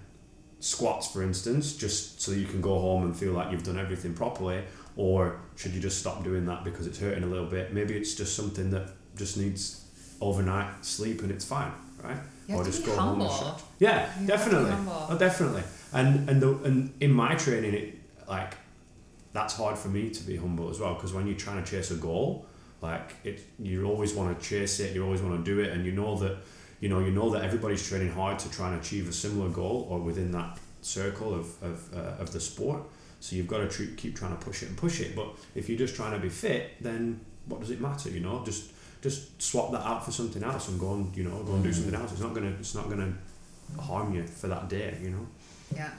[0.60, 4.14] squats, for instance, just so you can go home and feel like you've done everything
[4.14, 4.64] properly,
[4.98, 7.72] or should you just stop doing that because it's hurting a little bit?
[7.72, 9.84] Maybe it's just something that just needs
[10.20, 11.70] overnight sleep and it's fine,
[12.02, 12.18] right?
[12.52, 13.60] Or just go home and humble.
[13.78, 14.72] Yeah, You have to be definitely.
[15.08, 15.62] Oh, definitely.
[15.92, 17.94] And and the and in my training, it
[18.28, 18.54] like
[19.32, 21.92] that's hard for me to be humble as well because when you're trying to chase
[21.92, 22.46] a goal,
[22.80, 25.86] like it, you always want to chase it, you always want to do it, and
[25.86, 26.38] you know that,
[26.80, 29.86] you know, you know that everybody's training hard to try and achieve a similar goal
[29.90, 32.82] or within that circle of of, uh, of the sport.
[33.20, 35.16] So you've got to treat, keep trying to push it and push it.
[35.16, 38.10] But if you're just trying to be fit, then what does it matter?
[38.10, 41.42] You know, just just swap that out for something else and go and you know
[41.42, 42.12] go and do something else.
[42.12, 43.12] It's not gonna it's not gonna
[43.78, 44.96] harm you for that day.
[45.02, 45.26] You know.
[45.74, 45.90] Yeah,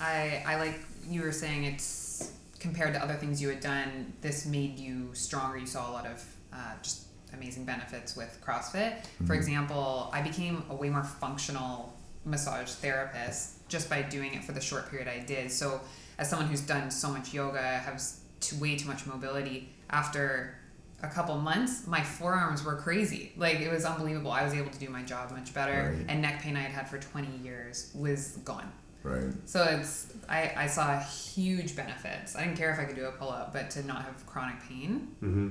[0.00, 4.12] I I like you were saying it's compared to other things you had done.
[4.20, 5.58] This made you stronger.
[5.58, 9.04] You saw a lot of uh, just amazing benefits with CrossFit.
[9.26, 14.52] For example, I became a way more functional massage therapist just by doing it for
[14.52, 15.50] the short period I did.
[15.50, 15.80] So,
[16.18, 19.68] as someone who's done so much yoga, has too, way too much mobility.
[19.90, 20.56] After
[21.02, 23.32] a couple months, my forearms were crazy.
[23.36, 24.30] Like it was unbelievable.
[24.30, 26.06] I was able to do my job much better, Right.
[26.08, 28.72] and neck pain I had had for twenty years was gone.
[29.02, 29.32] Right.
[29.44, 32.34] So it's I, I saw huge benefits.
[32.34, 34.56] I didn't care if I could do a pull up, but to not have chronic
[34.68, 35.48] pain, Mm-hmm.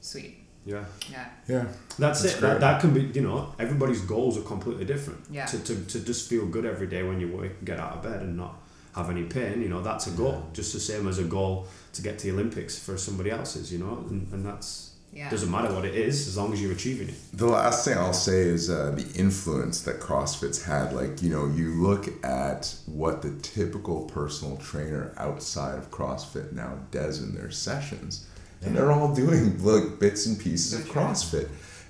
[0.00, 0.38] sweet.
[0.64, 0.84] Yeah.
[1.10, 1.26] Yeah.
[1.46, 1.66] Yeah.
[1.98, 2.40] That's, That's it.
[2.40, 2.48] great.
[2.52, 5.20] That, that can be, you know, everybody's goals are completely different.
[5.30, 5.44] Yeah.
[5.44, 8.22] To, to, to just feel good every day when you wake, get out of bed
[8.22, 8.63] and not
[8.94, 10.46] have any pain, you know, that's a goal.
[10.52, 13.78] Just the same as a goal to get to the Olympics for somebody else's, you
[13.78, 15.30] know, and, and that's, Yeah.
[15.30, 17.14] doesn't matter what it is as long as you're achieving it.
[17.32, 20.92] The last thing I'll say is uh, the influence that CrossFit's had.
[20.92, 26.78] Like, you know, you look at what the typical personal trainer outside of CrossFit now
[26.90, 28.26] does in their sessions,
[28.62, 31.48] and they're all doing like bits and pieces of CrossFit,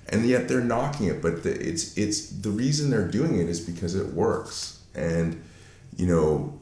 [0.09, 1.21] and yet they're knocking it.
[1.21, 5.41] But the, it's it's the reason they're doing it is because it works, and
[5.97, 6.59] you know,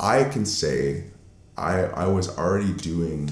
[0.00, 1.04] I can say
[1.56, 3.30] I I was already doing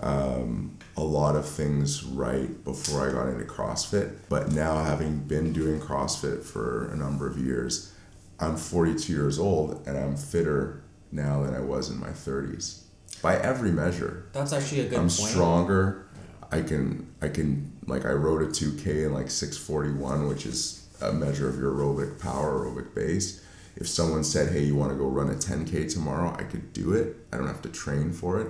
[0.00, 4.16] um, a lot of things right before I got into CrossFit.
[4.28, 7.92] But now, having been doing CrossFit for a number of years,
[8.38, 10.82] I'm 42 years old and I'm fitter
[11.12, 12.82] now than I was in my 30s
[13.22, 14.26] by every measure.
[14.32, 15.10] That's actually a good I'm point.
[15.12, 16.06] stronger.
[16.52, 21.12] I can I can like I rode a 2K in like 641, which is a
[21.12, 23.42] measure of your aerobic power, aerobic base.
[23.76, 26.92] If someone said, "Hey, you want to go run a 10K tomorrow?" I could do
[26.92, 27.16] it.
[27.32, 28.48] I don't have to train for it.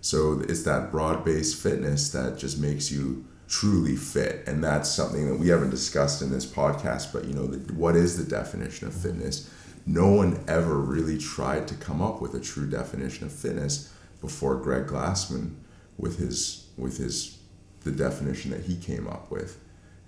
[0.00, 5.38] So it's that broad-based fitness that just makes you truly fit, and that's something that
[5.38, 7.12] we haven't discussed in this podcast.
[7.12, 9.50] But you know, the, what is the definition of fitness?
[9.86, 14.56] No one ever really tried to come up with a true definition of fitness before
[14.56, 15.54] Greg Glassman
[15.96, 17.38] with his with his
[17.84, 19.58] the definition that he came up with,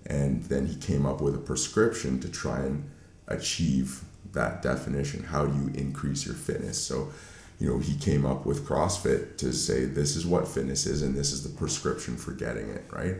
[0.05, 2.89] and then he came up with a prescription to try and
[3.27, 5.23] achieve that definition.
[5.23, 6.81] How do you increase your fitness?
[6.81, 7.11] So,
[7.59, 11.15] you know, he came up with CrossFit to say this is what fitness is, and
[11.15, 13.15] this is the prescription for getting it right.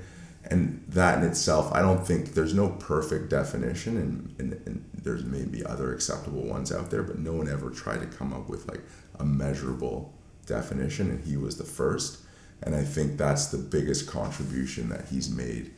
[0.45, 5.25] And that in itself, I don't think there's no perfect definition, and, and, and there's
[5.25, 8.67] maybe other acceptable ones out there, but no one ever tried to come up with
[8.69, 8.81] like
[9.19, 10.13] a measurable
[10.45, 12.19] definition, and he was the first.
[12.63, 15.71] And I think that's the biggest contribution that he's made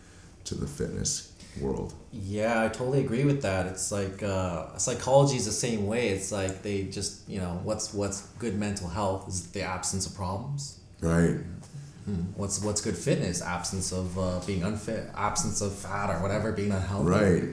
[0.45, 1.93] to the fitness world.
[2.11, 3.67] Yeah, I totally agree with that.
[3.67, 6.09] It's like uh, psychology is the same way.
[6.09, 10.15] It's like they just you know what's what's good mental health is the absence of
[10.15, 10.79] problems.
[11.01, 11.37] Right.
[12.35, 13.41] What's what's good fitness?
[13.41, 17.09] Absence of uh, being unfit, absence of fat or whatever, being unhealthy.
[17.09, 17.43] Right.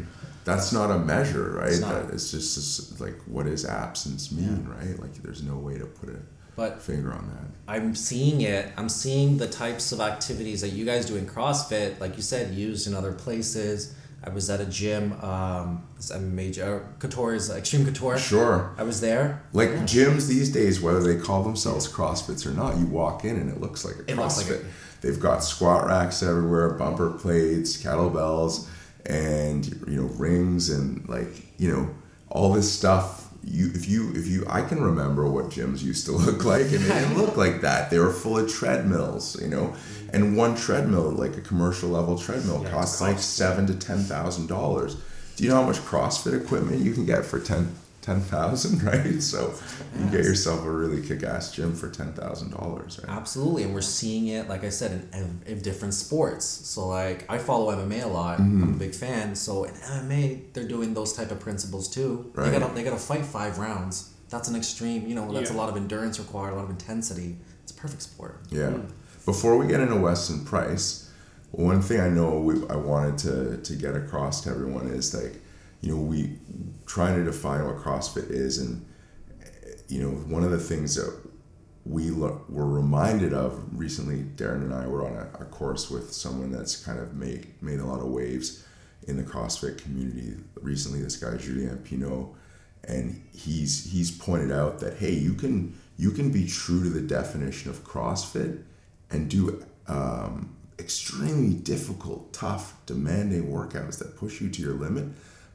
[0.44, 1.68] That's not a measure, right?
[1.68, 2.06] It's not.
[2.06, 4.98] That it's just this, like what does absence mean, right?
[4.98, 6.18] Like there's no way to put a
[6.58, 7.72] But finger on that.
[7.72, 8.72] I'm seeing it.
[8.76, 12.52] I'm seeing the types of activities that you guys do in CrossFit, like you said,
[12.52, 13.94] used in other places.
[14.24, 18.18] I was at a gym, um, this MMA, gy- uh, Couture's Xtreme Couture.
[18.18, 18.74] Sure.
[18.76, 19.40] I was there.
[19.52, 23.48] Like gyms these days, whether they call themselves CrossFits or not, you walk in and
[23.48, 24.50] it looks like a It looks CrossFit.
[24.50, 24.66] like it.
[25.02, 28.66] They've got squat racks everywhere, bumper plates, kettlebells,
[29.06, 31.28] and you know rings and like
[31.60, 31.88] you know
[32.30, 36.12] all this stuff you if you if you I can remember what gyms used to
[36.24, 37.90] look like and they didn't look like that.
[37.90, 39.68] They were full of treadmills, you know.
[39.68, 40.08] Mm-hmm.
[40.14, 44.46] And one treadmill, like a commercial level treadmill, Yeah, costs like seven to ten thousand
[44.46, 44.96] dollars.
[45.36, 49.22] Do you know how much CrossFit equipment you can get for ten ten thousand, right?
[49.22, 49.54] So
[49.98, 53.16] you get yourself a really kick ass gym for ten thousand dollars, right?
[53.16, 56.44] Absolutely, and we're seeing it, like I said, in, in, in different sports.
[56.44, 58.38] So, like, I follow MMA a lot.
[58.38, 58.62] Mm-hmm.
[58.62, 59.34] I'm a big fan.
[59.34, 62.30] So, in MMA, they're doing those type of principles too.
[62.34, 62.50] Right.
[62.50, 64.14] They gotta they gotta fight five rounds.
[64.30, 65.06] That's an extreme.
[65.06, 67.36] You know, that's a lot of endurance required, a lot of intensity.
[67.62, 68.40] It's a perfect sport.
[68.50, 68.78] Yeah.
[69.24, 71.10] Before we get into Weston Price,
[71.50, 75.40] one thing I know we, I wanted to, to get across to everyone is like,
[75.80, 76.38] you know, we
[76.86, 78.84] trying to define what CrossFit is, and
[79.88, 81.12] you know, one of the things that
[81.84, 84.22] we lo- were reminded of recently.
[84.22, 87.80] Darren and I were on a, a course with someone that's kind of made made
[87.80, 88.64] a lot of waves
[89.06, 91.00] in the CrossFit community recently.
[91.00, 92.34] This guy Julien Pineau,
[92.84, 97.00] and he's he's pointed out that hey, you can you can be true to the
[97.00, 98.62] definition of CrossFit
[99.10, 105.08] and do um, extremely difficult, tough, demanding workouts that push you to your limit,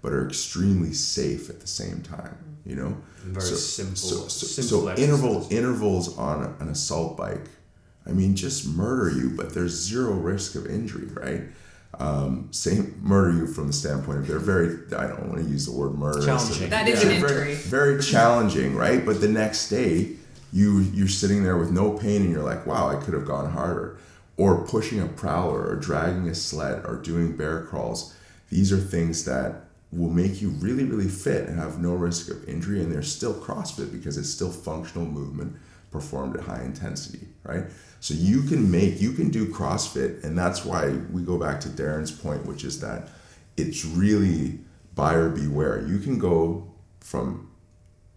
[0.04, 2.36] but are extremely safe at the same time.
[2.66, 7.46] You know, Very simple- So, so, simple so interval intervals on an assault bike.
[8.06, 11.44] I mean, just murder you, but there's zero risk of injury, right?
[12.00, 14.78] Um, same murder you from the standpoint of they're very.
[14.98, 16.26] I don't want to use the word murder.
[16.26, 16.70] Challenging.
[16.70, 17.10] That is Yeah.
[17.12, 17.56] an Very- injury.
[17.56, 19.06] Very challenging, right?
[19.06, 20.14] But the next day,
[20.52, 23.52] you you're sitting there with no pain, and you're like, "Wow, I could have gone
[23.52, 23.96] harder."
[24.38, 28.14] Or pushing a prowler, or dragging a sled, or doing bear crawls.
[28.50, 29.63] These are things that
[29.96, 33.34] will make you really, really fit and have no risk of injury, and they're still
[33.34, 35.56] CrossFit because it's still functional movement
[35.92, 37.66] performed at high intensity, right?
[38.00, 41.70] So you can make, you can do CrossFit, and that's why we go back to
[41.70, 43.10] Darren's point, which is that
[43.56, 44.60] it's really
[44.96, 45.86] buyer beware.
[45.88, 47.50] You can go from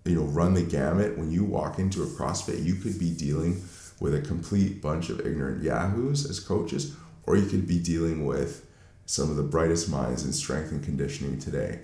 [0.07, 3.63] you know run the gamut when you walk into a crossfit you could be dealing
[4.01, 8.66] with a complete bunch of ignorant yahoos as coaches or you could be dealing with
[9.07, 11.81] some of the brightest minds in strength and conditioning today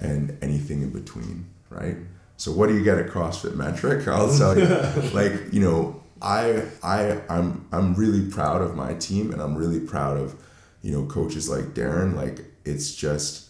[0.00, 1.96] and anything in between right?
[2.36, 4.06] So what do you get at crossfit metric?
[4.08, 4.66] I'll tell you.
[5.12, 9.78] Like you know i i i'm i'm really proud of my team and i'm really
[9.78, 10.34] proud of
[10.80, 12.14] you know coaches like darren.
[12.14, 13.46] Like it's just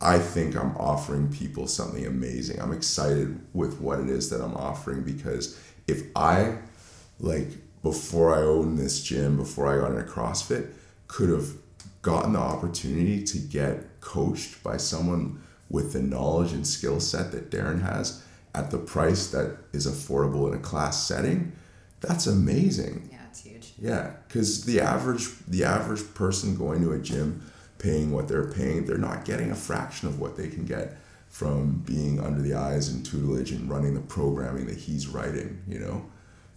[0.00, 2.60] I think I'm offering people something amazing.
[2.60, 6.58] I'm excited with what it is that I'm offering because if I,
[7.20, 7.48] like,
[7.82, 10.72] before I owned this gym, before I got into CrossFit,
[11.06, 11.48] could have
[12.04, 17.50] gotten the opportunity to get coached by someone with the knowledge and skill set that
[17.50, 18.22] Darren has
[18.54, 21.52] at the price that is affordable in a class setting,
[22.00, 23.08] that's amazing.
[23.10, 23.72] Yeah, it's huge.
[23.78, 28.84] Yeah, because the average the average person going to a gym, paying what they're paying,
[28.84, 30.98] they're not getting a fraction of what they can get
[31.28, 35.62] from being under the eyes and tutelage and running the programming that he's writing.
[35.66, 36.06] You know,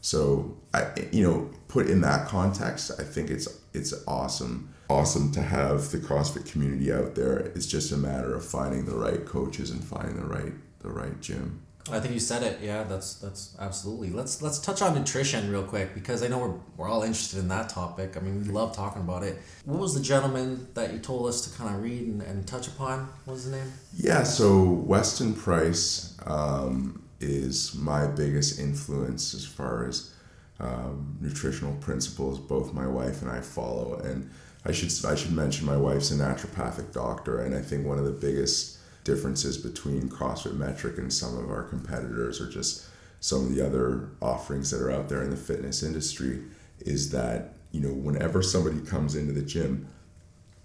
[0.02, 5.42] so I you know put in that context, I think it's it's awesome awesome to
[5.42, 7.40] have the CrossFit community out there.
[7.40, 11.20] It's just a matter of finding the right coaches and finding the right the right
[11.22, 11.62] gym.
[11.90, 12.60] I think you said it.
[12.62, 14.10] Yeah, that's that's absolutely.
[14.10, 17.48] Let's let's touch on nutrition real quick because I know we're, we're all interested in
[17.48, 18.18] that topic.
[18.18, 19.38] I mean, we love talking about it.
[19.66, 22.68] What was the gentleman that you told us to kind of read and, and touch
[22.68, 23.10] upon?
[23.26, 23.72] What was his name?
[23.96, 30.14] Yeah, so Weston Price um, is my biggest influence as far as
[30.60, 32.40] um, nutritional principles.
[32.40, 34.30] Both my wife and I follow, and
[34.66, 38.06] I should I should mention my wife's a naturopathic doctor, and I think one of
[38.06, 42.88] the biggest differences between CrossFit Metric and some of our competitors, or just
[43.20, 46.44] some of the other offerings that are out there in the fitness industry,
[46.80, 49.88] is that you know whenever somebody comes into the gym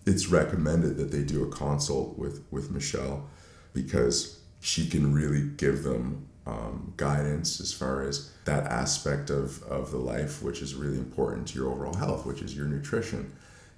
[0.04, 3.28] it's recommended that they do a consult with with Michelle
[3.72, 9.92] because she can really give them um, guidance as far as that aspect of, of
[9.92, 13.32] the life which is really important to your overall health which is your nutrition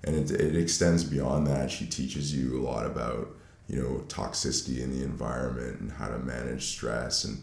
[0.05, 3.29] and it, it extends beyond that she teaches you a lot about
[3.69, 7.43] you know toxicity in the environment and how to manage stress and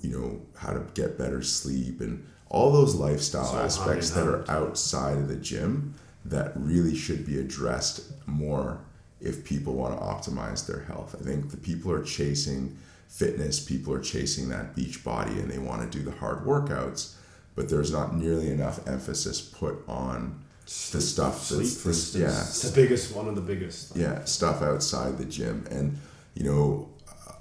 [0.00, 4.48] you know how to get better sleep and all those lifestyle hand aspects that are
[4.50, 5.94] outside of the gym
[6.24, 8.80] that really should be addressed more
[9.20, 11.14] if people want to optimize their health.
[11.18, 12.76] I think the people are chasing
[13.08, 17.14] fitness, people are chasing that beach body and they want to do the hard workouts,
[17.54, 22.26] but there's not nearly enough emphasis put on the stuff Sleep, that's for this, yeah,
[22.26, 23.96] It's the biggest, one of the biggest.
[23.96, 25.64] yeah, stuff outside the gym.
[25.70, 25.98] And,
[26.34, 27.32] you know, uh,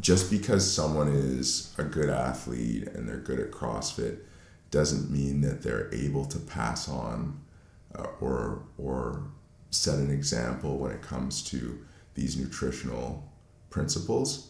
[0.00, 4.18] just because someone is a good athlete and they're good at CrossFit
[4.70, 7.40] doesn't mean that they're able to pass on
[7.94, 9.24] uh, or, or
[9.70, 11.78] set an example when it comes to
[12.14, 13.30] these nutritional
[13.68, 14.48] principles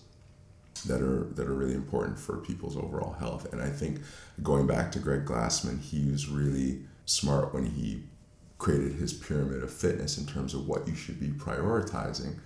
[0.87, 3.53] that are that are really important for people's overall health.
[3.53, 4.01] And I think
[4.43, 8.03] going back to Greg Glassman, he was really smart when he
[8.63, 12.39] created his pyramid of fitness in terms of what you should be prioritizing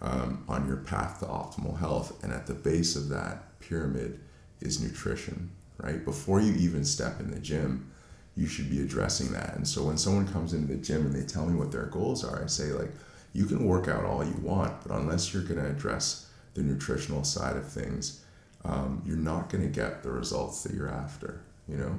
[0.00, 2.24] um, on your path to optimal health.
[2.24, 4.18] And at the base of that pyramid
[4.62, 6.02] is nutrition, right?
[6.02, 7.90] Before you even step in the gym,
[8.34, 9.56] you should be addressing that.
[9.56, 12.24] And so when someone comes into the gym and they tell me what their goals
[12.24, 12.92] are, I say like,
[13.34, 17.24] you can work out all you want, but unless you're going to address the nutritional
[17.24, 18.24] side of things,
[18.64, 21.42] um, you're not going to get the results that you're after.
[21.68, 21.98] You know,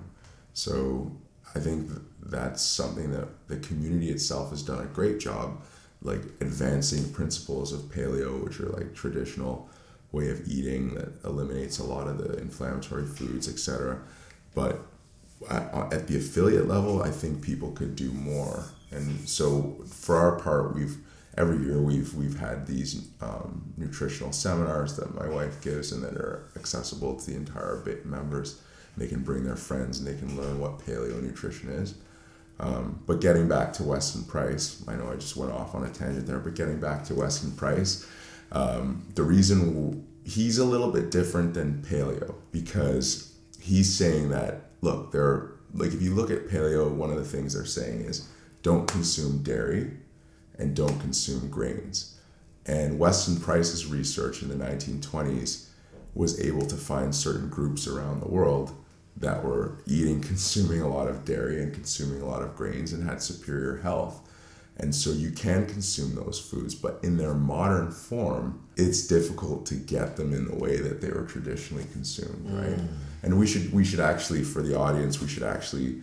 [0.53, 1.11] so
[1.55, 1.89] I think
[2.21, 5.61] that's something that the community itself has done a great job,
[6.01, 9.69] like advancing principles of paleo, which are like traditional
[10.11, 13.99] way of eating that eliminates a lot of the inflammatory foods, etc.
[14.53, 14.81] But
[15.49, 18.65] at, the affiliate level, I think people could do more.
[18.91, 20.97] And so for our part, we've
[21.37, 26.15] every year we've we've had these um, nutritional seminars that my wife gives and that
[26.15, 28.61] are accessible to the entire bit members.
[28.99, 31.95] They can bring their friends and they can learn what paleo nutrition is.
[32.59, 35.89] Um, but getting back to Weston Price, I know I just went off on a
[35.89, 38.05] tangent there, but getting back to Weston Price,
[38.51, 45.11] um, the reason he's a little bit different than paleo because he's saying that look,
[45.11, 48.27] there like if you look at paleo, one of the things they're saying is
[48.61, 49.91] don't consume dairy
[50.57, 52.19] and don't consume grains.
[52.65, 55.69] And Weston Price's research in the 1920s
[56.13, 58.75] was able to find certain groups around the world
[59.18, 63.07] that were eating, consuming a lot of dairy and consuming a lot of grains and
[63.07, 64.22] had superior health.
[64.78, 69.76] And so you can consume those foods, but in their modern form, it's difficult to
[69.76, 72.78] get them in the way that they were traditionally consumed, right?
[72.78, 72.88] Mm.
[73.24, 76.01] And we should we should actually for the audience, we should actually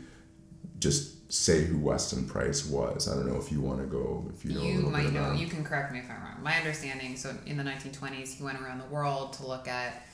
[0.79, 3.09] just say who Weston Price was.
[3.09, 4.31] I don't know if you want to go.
[4.35, 5.33] If you know, you might know.
[5.33, 6.43] You can correct me if I'm wrong.
[6.43, 7.17] My understanding.
[7.17, 10.07] So in the 1920s, he went around the world to look at.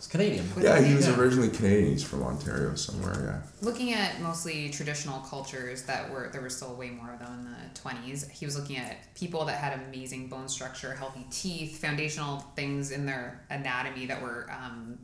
[0.00, 0.48] It's Canadian.
[0.58, 1.18] Yeah, he was yeah.
[1.18, 1.90] originally Canadian.
[1.90, 3.14] He's from Ontario somewhere.
[3.22, 3.50] Yeah.
[3.60, 7.44] Looking at mostly traditional cultures that were there were still way more of them in
[7.44, 8.30] the 20s.
[8.30, 13.04] He was looking at people that had amazing bone structure, healthy teeth, foundational things in
[13.04, 14.98] their anatomy that were um,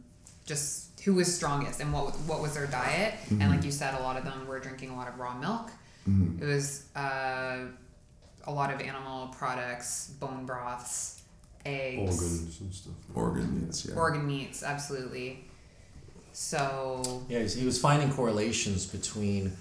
[0.46, 3.12] just who was strongest and what what was their diet.
[3.24, 3.42] Mm-hmm.
[3.42, 5.72] And like you said, a lot of them were drinking a lot of raw milk.
[6.08, 6.42] Mm-hmm.
[6.42, 7.66] It was uh,
[8.44, 11.15] a lot of animal products, bone broths,
[11.66, 12.94] eggs, organs and stuff.
[13.14, 13.94] Organ meats, yeah.
[13.96, 15.44] Organ meats, absolutely.
[16.32, 19.56] So yeah, he was finding correlations between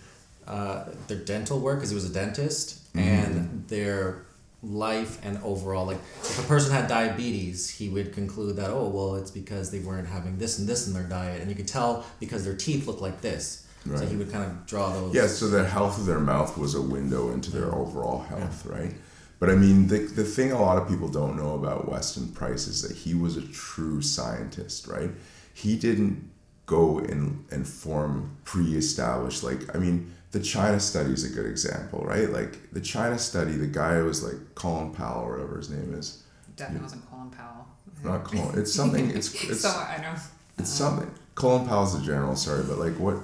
[0.48, 3.00] uh, their dental work because he was a dentist mm-hmm.
[3.00, 4.26] and their
[4.62, 9.16] life and overall like if a person had diabetes he would conclude that oh well
[9.16, 12.04] it's because they weren't having this and this in their diet and you could tell
[12.20, 14.00] because their teeth look like this right.
[14.00, 16.74] so he would kind of draw those yeah so the health of their mouth was
[16.74, 18.78] a window into their overall health yeah.
[18.78, 18.94] right
[19.40, 22.68] but i mean the, the thing a lot of people don't know about weston price
[22.68, 25.12] is that he was a true scientist right
[25.54, 26.30] he didn't
[26.66, 32.04] go and, and form pre-established like i mean the China study is a good example,
[32.06, 32.30] right?
[32.30, 36.24] Like the China study, the guy was like Colin Powell or whatever his name is.
[36.58, 37.66] Definitely wasn't Colin Powell.
[38.04, 38.60] Not Colin.
[38.60, 39.12] It's something.
[39.12, 39.62] It's it's.
[39.62, 40.14] so I know.
[40.58, 41.10] It's something.
[41.36, 42.36] Colin Powell's the general.
[42.36, 43.16] Sorry, but like what?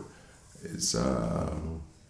[0.63, 1.53] It's uh,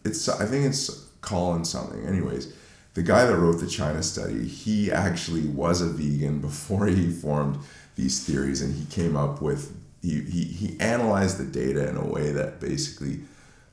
[0.05, 0.89] it's I think it's
[1.21, 2.05] Colin something.
[2.05, 2.53] Anyways,
[2.93, 7.57] the guy that wrote the China study, he actually was a vegan before he formed
[7.95, 12.05] these theories, and he came up with he he he analyzed the data in a
[12.05, 13.21] way that basically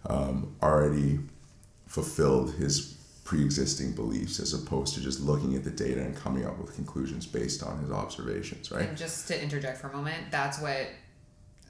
[0.06, 1.18] um, already
[1.86, 2.94] fulfilled his
[3.24, 7.26] pre-existing beliefs as opposed to just looking at the data and coming up with conclusions
[7.26, 8.88] based on his observations right?
[8.88, 10.86] And just to interject for a moment that's what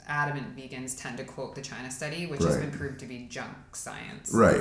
[0.09, 2.49] adamant vegans tend to quote the china study which right.
[2.49, 4.57] has been proved to be junk science right.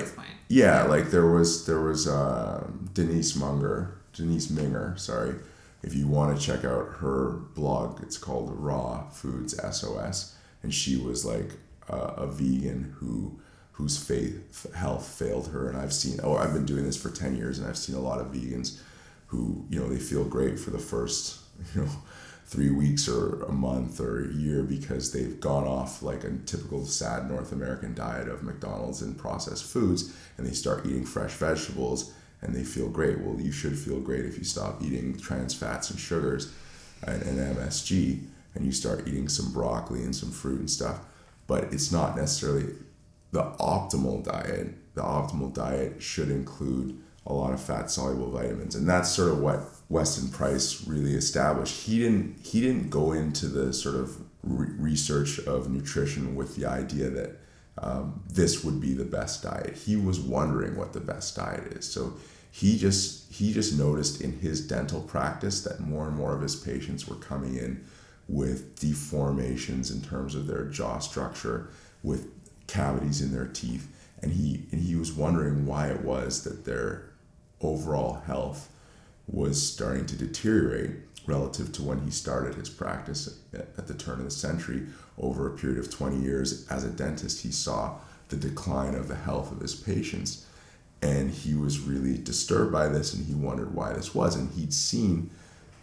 [0.49, 5.35] yeah, like there was there was uh, denise munger denise minger sorry
[5.83, 10.97] if you want to check out her blog it's called raw foods sos and she
[10.97, 11.51] was like
[11.89, 13.39] uh, a vegan who
[13.73, 17.37] whose faith health failed her and i've seen oh i've been doing this for 10
[17.37, 18.79] years and i've seen a lot of vegans
[19.27, 21.39] who you know they feel great for the first
[21.75, 21.89] you know
[22.47, 26.85] three weeks or a month or a year because they've gone off like a typical
[26.85, 32.13] sad north american diet of mcdonald's and processed foods and they start eating fresh vegetables
[32.41, 33.19] and they feel great.
[33.19, 36.53] Well you should feel great if you stop eating trans fats and sugars
[37.03, 38.23] and, and msg
[38.55, 40.99] and you start eating some broccoli and some fruit and stuff.
[41.45, 42.73] But it's not necessarily
[43.31, 48.89] the optimal diet, the optimal diet should include a lot of fat soluble vitamins, and
[48.89, 49.59] that's sort of what
[49.89, 51.85] Weston Price really established.
[51.85, 56.65] He didn't he didn't go into the sort of re- research of nutrition with the
[56.65, 57.39] idea that
[57.77, 59.75] um, this would be the best diet.
[59.75, 61.89] He was wondering what the best diet is.
[61.89, 62.13] So
[62.51, 66.55] he just he just noticed in his dental practice that more and more of his
[66.55, 67.85] patients were coming in
[68.27, 71.69] with deformations in terms of their jaw structure,
[72.03, 72.29] with
[72.67, 73.87] cavities in their teeth,
[74.21, 77.09] and he and he was wondering why it was that their
[77.61, 78.69] overall health
[79.27, 80.91] was starting to deteriorate
[81.25, 84.87] relative to when he started his practice at the turn of the century.
[85.19, 87.97] Over a period of 20 years as a dentist, he saw
[88.29, 90.45] the decline of the health of his patients.
[91.01, 94.35] And he was really disturbed by this and he wondered why this was.
[94.35, 95.29] And he'd seen,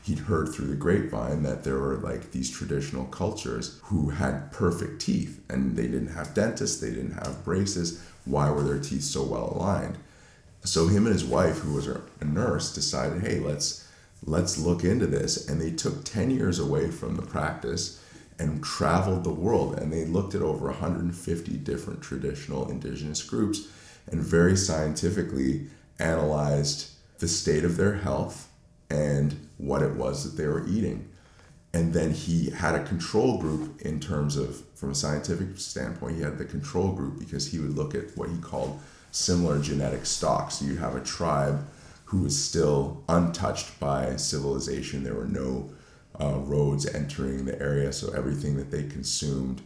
[0.02, 5.00] he'd heard through the grapevine that there were like these traditional cultures who had perfect
[5.00, 8.02] teeth and they didn't have dentists, they didn't have braces.
[8.24, 9.98] Why were their teeth so well aligned?
[10.64, 13.86] So him and his wife, who was a nurse, decided, hey, let's
[14.26, 15.48] let's look into this.
[15.48, 18.00] And they took 10 years away from the practice
[18.38, 23.68] and traveled the world and they looked at over 150 different traditional indigenous groups
[24.10, 25.66] and very scientifically
[25.98, 28.48] analyzed the state of their health
[28.90, 31.08] and what it was that they were eating
[31.72, 36.22] and then he had a control group in terms of from a scientific standpoint he
[36.22, 38.80] had the control group because he would look at what he called
[39.14, 41.64] similar genetic stock so you have a tribe
[42.06, 45.04] who was still untouched by civilization.
[45.04, 45.70] There were no
[46.20, 49.62] uh, roads entering the area, so everything that they consumed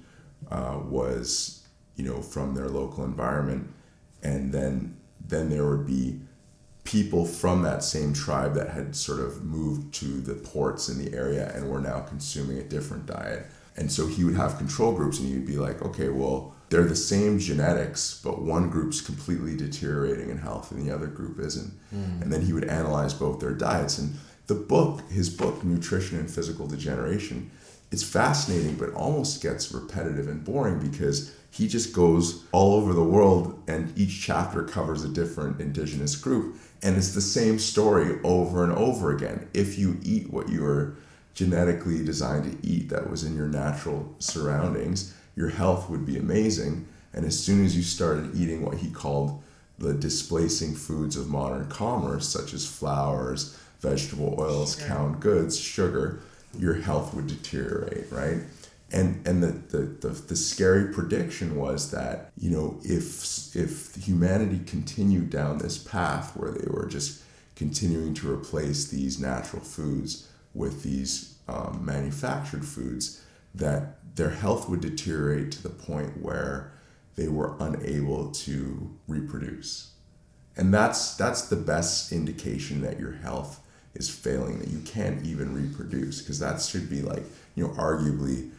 [0.50, 3.72] uh, was, you know, from their local environment,
[4.22, 4.96] and then
[5.26, 6.20] then there would be
[6.84, 11.14] people from that same tribe that had sort of moved to the ports in the
[11.14, 13.46] area and were now consuming a different diet.
[13.76, 16.84] And so he would have control groups, and he would be like, okay, well, they're
[16.84, 21.72] the same genetics, but one group's completely deteriorating in health and the other group isn't.
[21.94, 22.22] Mm.
[22.22, 23.98] And then he would analyze both their diets.
[23.98, 24.14] And
[24.48, 27.50] the book, his book, Nutrition and Physical Degeneration,
[27.90, 33.02] it's fascinating, but almost gets repetitive and boring because he just goes all over the
[33.02, 36.56] world and each chapter covers a different indigenous group.
[36.82, 39.48] And it's the same story over and over again.
[39.54, 40.96] If you eat what you were
[41.32, 46.84] genetically designed to eat that was in your natural surroundings, your health would be amazing.
[47.14, 49.40] And as soon as you started eating what he called
[49.78, 54.88] the displacing foods of modern commerce, such as flours, vegetable oils, sure.
[54.88, 56.20] canned goods, sugar,
[56.58, 58.40] your health would deteriorate, right?
[58.90, 64.60] And and the, the, the, the scary prediction was that, you know, if if humanity
[64.66, 67.22] continued down this path where they were just
[67.54, 73.22] continuing to replace these natural foods with these um, manufactured foods,
[73.54, 76.72] that their health would deteriorate to the point where
[77.16, 79.92] they were unable to reproduce.
[80.56, 83.60] And that's that's the best indication that your health
[83.94, 87.22] is failing that you can't even reproduce because that should be like
[87.54, 88.50] you know arguably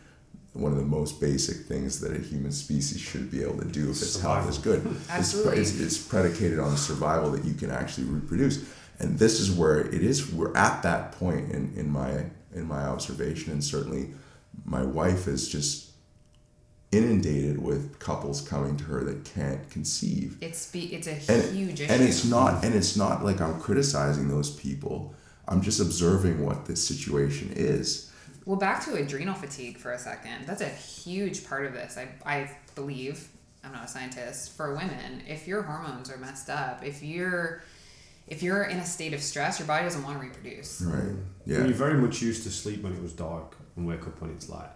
[0.54, 3.84] one of the most basic things that a human species should be able to do
[3.84, 4.42] if its survival.
[4.42, 5.60] health is good Absolutely.
[5.60, 8.66] It's, it's, it's predicated on survival that you can actually reproduce
[9.00, 12.82] and this is where it is we're at that point in, in my in my
[12.84, 14.10] observation and certainly
[14.66, 15.92] my wife is just
[16.92, 21.82] inundated with couples coming to her that can't conceive it's be, it's a and, huge
[21.82, 25.14] issue and it's not and it's not like i'm criticizing those people
[25.50, 28.12] I'm just observing what the situation is.
[28.46, 30.46] Well, back to adrenal fatigue for a second.
[30.46, 31.98] That's a huge part of this.
[31.98, 33.28] I, I believe,
[33.64, 37.64] I'm not a scientist, for women, if your hormones are messed up, if you're
[38.28, 40.82] if you're in a state of stress, your body doesn't want to reproduce.
[40.82, 41.16] Right.
[41.48, 41.64] Yeah.
[41.64, 44.50] you're very much used to sleep when it was dark and wake up when it's
[44.50, 44.70] light.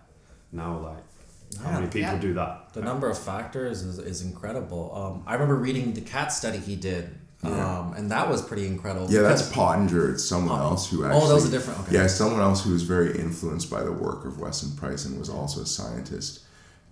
[0.51, 2.17] Now, like, how many people yeah.
[2.17, 2.73] do that?
[2.73, 4.91] The number of factors is, is incredible.
[4.95, 7.79] Um, I remember reading the cat study he did yeah.
[7.79, 9.11] Um, and that was pretty incredible.
[9.11, 10.13] Yeah, that's Pottenger.
[10.13, 10.69] It's someone oh.
[10.69, 11.21] else who actually.
[11.21, 11.81] Oh, those are different.
[11.81, 11.95] Okay.
[11.95, 15.29] Yeah, someone else who was very influenced by the work of Weston Price and was
[15.29, 16.39] also a scientist.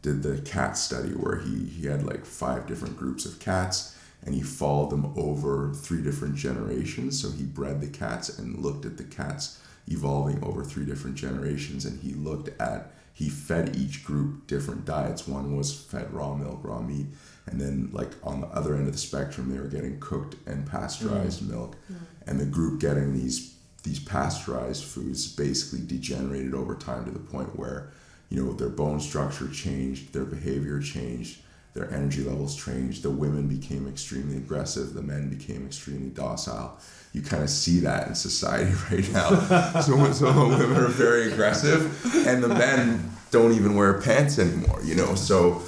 [0.01, 4.35] Did the cat study where he he had like five different groups of cats and
[4.35, 7.21] he followed them over three different generations.
[7.21, 9.59] So he bred the cats and looked at the cats
[9.91, 15.27] evolving over three different generations, and he looked at he fed each group different diets.
[15.27, 17.07] One was fed raw milk, raw meat
[17.47, 20.65] and then like on the other end of the spectrum they were getting cooked and
[20.65, 21.49] pasteurized mm.
[21.49, 21.97] milk mm.
[22.27, 27.57] and the group getting these these pasteurized foods basically degenerated over time to the point
[27.57, 27.91] where
[28.29, 31.39] you know their bone structure changed their behavior changed
[31.73, 36.79] their energy levels changed the women became extremely aggressive the men became extremely docile
[37.13, 39.29] you kind of see that in society right now.
[39.81, 44.81] So some, some women are very aggressive and the men don't even wear pants anymore
[44.83, 45.15] you know?
[45.15, 45.61] So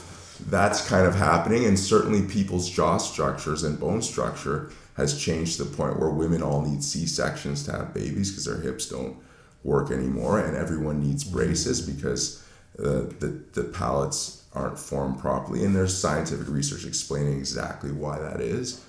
[0.49, 5.63] that's kind of happening and certainly people's jaw structures and bone structure has changed to
[5.63, 9.17] the point where women all need c-sections to have babies because their hips don't
[9.63, 12.43] work anymore and everyone needs braces because
[12.79, 18.39] uh, the, the palates aren't formed properly and there's scientific research explaining exactly why that
[18.39, 18.83] is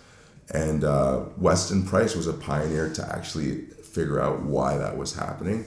[0.50, 5.64] And uh, Weston Price was a pioneer to actually figure out why that was happening.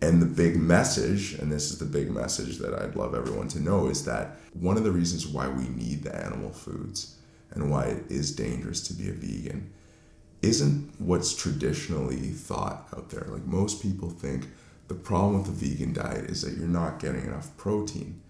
[0.00, 3.60] And the big message, and this is the big message that I'd love everyone to
[3.60, 7.16] know, is that one of the reasons why we need the animal foods
[7.52, 9.72] and why it is dangerous to be a vegan
[10.42, 13.24] isn't what's traditionally thought out there.
[13.28, 14.48] Like most people think
[14.88, 18.20] the problem with the vegan diet is that you're not getting enough protein.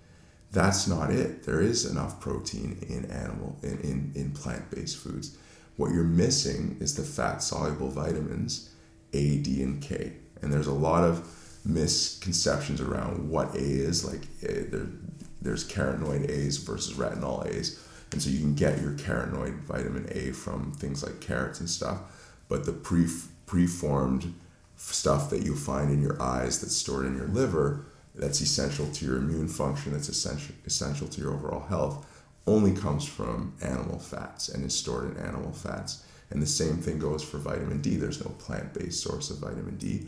[0.53, 1.42] That's not it.
[1.42, 5.36] There is enough protein in animal in, in, in plant-based foods.
[5.77, 8.70] What you're missing is the fat soluble vitamins
[9.12, 10.12] A, D, and K.
[10.43, 11.29] And there's a lot of
[11.64, 14.05] misconceptions around what A is.
[14.05, 14.87] Like there,
[15.41, 17.81] there's carotenoid A's versus retinol A's.
[18.12, 21.99] And so you can get your carotenoid vitamin A from things like carrots and stuff.
[22.49, 23.09] But the pre
[23.47, 24.35] preformed
[24.77, 29.05] stuff that you find in your eyes that's stored in your liver, that's essential to
[29.05, 32.07] your immune function, that's essential essential to your overall health,
[32.47, 36.05] only comes from animal fats and is stored in animal fats.
[36.30, 37.97] And the same thing goes for vitamin D.
[37.97, 40.07] There's no plant-based source of vitamin D.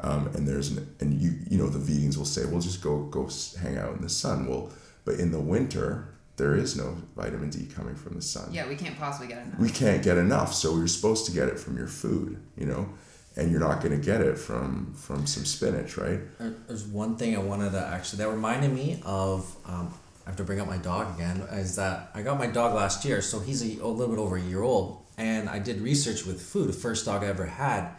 [0.00, 3.04] Um, and there's an, and you you know the vegans will say, well, just go
[3.04, 3.28] go
[3.60, 4.46] hang out in the sun.
[4.48, 4.70] Well,
[5.04, 8.48] but in the winter there is no vitamin D coming from the sun.
[8.52, 9.58] Yeah, we can't possibly get enough.
[9.58, 12.88] We can't get enough, so you're supposed to get it from your food, you know,
[13.36, 16.20] and you're not going to get it from from some spinach, right?
[16.66, 19.56] There's one thing I wanted to actually that reminded me of.
[19.64, 19.94] Um,
[20.26, 21.42] I have to bring up my dog again.
[21.52, 24.36] Is that I got my dog last year, so he's a, a little bit over
[24.36, 26.68] a year old, and I did research with food.
[26.68, 27.90] The first dog I ever had.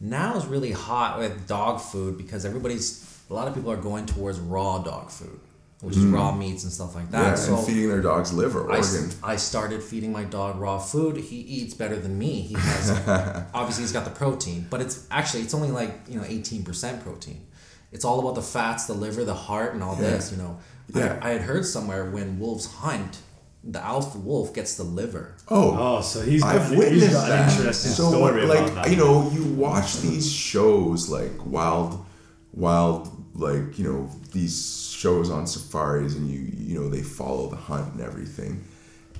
[0.00, 4.06] Now is really hot with dog food because everybody's a lot of people are going
[4.06, 5.38] towards raw dog food
[5.82, 6.38] which is raw mm.
[6.38, 7.22] meats and stuff like that.
[7.22, 9.10] Yeah, so and feeding their dogs liver, I, organ.
[9.22, 11.16] I started feeding my dog raw food.
[11.16, 12.40] He eats better than me.
[12.40, 12.90] He has
[13.54, 17.02] obviously he's got the protein, but it's actually it's only like you know eighteen percent
[17.02, 17.44] protein.
[17.90, 20.10] It's all about the fats, the liver, the heart, and all Yeah.
[20.10, 20.30] this.
[20.30, 20.60] You know,
[20.94, 21.18] Yeah.
[21.22, 23.18] I, I had heard somewhere when wolves hunt,
[23.64, 25.36] the alpha wolf gets the liver.
[25.48, 27.52] Oh, Oh, so he's got, I've he's witnessed got that.
[27.52, 28.90] an interesting so, story like about that.
[28.90, 32.04] you know, you watch these shows like wild,
[32.52, 37.56] wild, like you know these shows on safaris, and you you know they follow the
[37.56, 38.62] hunt and everything,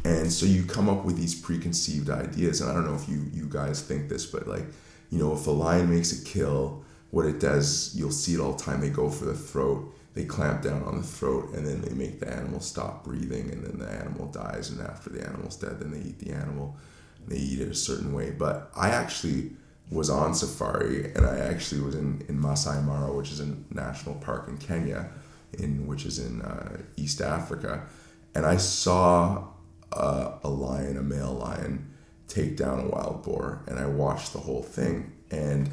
[0.04, 2.60] and so you come up with these preconceived ideas.
[2.60, 4.64] And I don't know if you you guys think this, but like
[5.10, 8.52] you know, if a lion makes a kill, what it does, you'll see it all
[8.54, 8.80] the time.
[8.80, 9.94] They go for the throat.
[10.14, 13.64] They clamp down on the throat and then they make the animal stop breathing and
[13.64, 16.76] then the animal dies and after the animal's dead then they eat the animal
[17.26, 18.30] they eat it a certain way.
[18.30, 19.52] But i actually
[19.90, 24.14] was on safari and i actually was in, in masai mara which is a national
[24.16, 25.10] park in kenya
[25.58, 27.86] in which is in uh, east africa.
[28.34, 29.48] And i saw
[29.92, 31.90] uh, a lion a male lion
[32.28, 35.12] take down a wild boar and i watched the whole thing.
[35.30, 35.70] And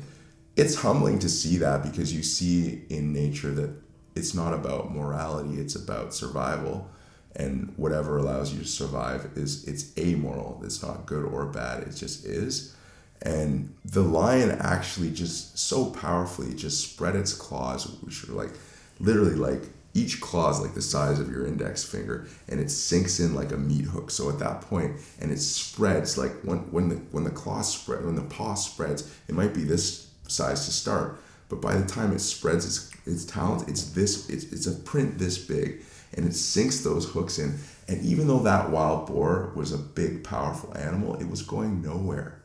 [0.55, 3.73] it's humbling to see that because you see in nature that
[4.19, 6.87] it's not about morality it's about survival.
[7.35, 10.61] And whatever allows you to survive is it's amoral.
[10.63, 12.75] It's not good or bad it just is.
[13.21, 18.51] And the lion actually just so powerfully just spread its claws which are like
[18.99, 19.61] literally like
[19.93, 23.51] each claw is like the size of your index finger and it sinks in like
[23.51, 24.11] a meat hook.
[24.11, 28.03] So at that point and it spreads like when when the when the claw spread
[28.03, 31.19] when the paw spreads it might be this size to start
[31.49, 35.17] but by the time it spreads its its talons it's this it's, it's a print
[35.17, 35.83] this big
[36.13, 37.57] and it sinks those hooks in
[37.87, 42.39] and even though that wild boar was a big powerful animal it was going nowhere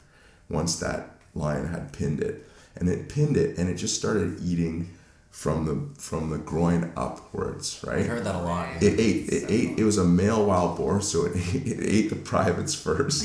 [0.49, 2.47] once that lion had pinned it
[2.77, 4.91] and it pinned it and it just started eating
[5.31, 7.99] from the from the groin upwards right?
[7.99, 8.69] I heard that a lot.
[8.81, 12.11] it ate it ate it was a male wild boar so it ate, it ate
[12.11, 13.25] the privates first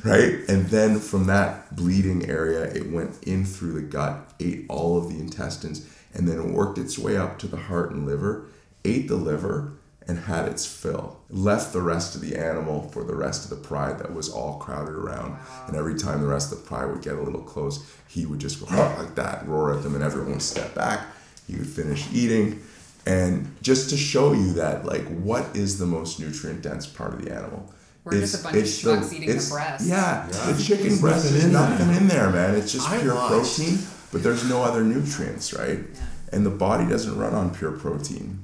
[0.04, 4.96] right and then from that bleeding area it went in through the gut ate all
[4.96, 8.46] of the intestines and then worked its way up to the heart and liver
[8.84, 9.72] ate the liver
[10.08, 11.20] and had its fill.
[11.28, 14.58] Left the rest of the animal for the rest of the pride that was all
[14.58, 15.36] crowded around.
[15.68, 18.40] And every time the rest of the pride would get a little close he would
[18.40, 18.66] just go
[18.98, 21.06] like that roar at them and everyone would step back.
[21.46, 22.60] He would finish eating.
[23.06, 27.24] And just to show you that like what is the most nutrient dense part of
[27.24, 27.72] the animal?
[28.02, 29.86] We're just a bunch of schmucks eating the breast.
[29.86, 30.52] yeah, Yeah.
[30.52, 31.26] the chicken breast.
[31.26, 32.54] Nothing is nothing in there man.
[32.56, 33.78] It's just I pure watched- protein
[34.12, 36.00] but there's no other nutrients right Yeah.
[36.32, 38.40] and the body doesn't run on pure protein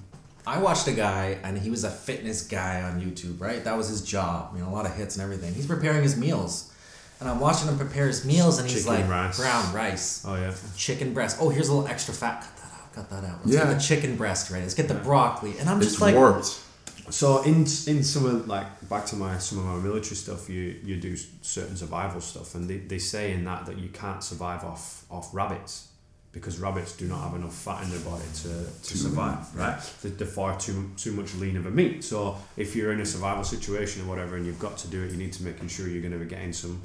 [0.48, 3.64] I watched a guy, and he was a fitness guy on YouTube, right?
[3.64, 4.52] That was his job.
[4.54, 5.52] You know, a lot of hits and everything.
[5.54, 6.72] He's preparing his meals,
[7.18, 9.40] and I'm watching him prepare his meals, and he's Chicken like, rice.
[9.40, 10.54] brown rice, oh yeah.
[10.76, 11.38] chicken breast.
[11.40, 12.42] Oh, here's a little extra fat.
[12.42, 12.92] Cut that out.
[12.94, 13.38] Cut that out.
[13.44, 13.64] Let's Yeah.
[13.64, 14.62] get the chicken breast right.
[14.62, 15.58] Let's get the broccoli.
[15.58, 16.60] And I'm it's just like, warped
[17.10, 20.76] So in in some of like back to my some of my military stuff, you
[20.84, 24.64] you do certain survival stuff, and they, they say in that that you can't survive
[24.64, 25.88] off off rabbits
[26.36, 29.64] because rabbits do not have enough fat in their body to, to Too survive, lean,
[29.64, 29.94] right?
[30.02, 32.04] They're, they're far too too much lean of a meat.
[32.04, 35.12] So if you're in a survival situation or whatever, and you've got to do it,
[35.12, 36.82] you need to make sure you're going to be getting some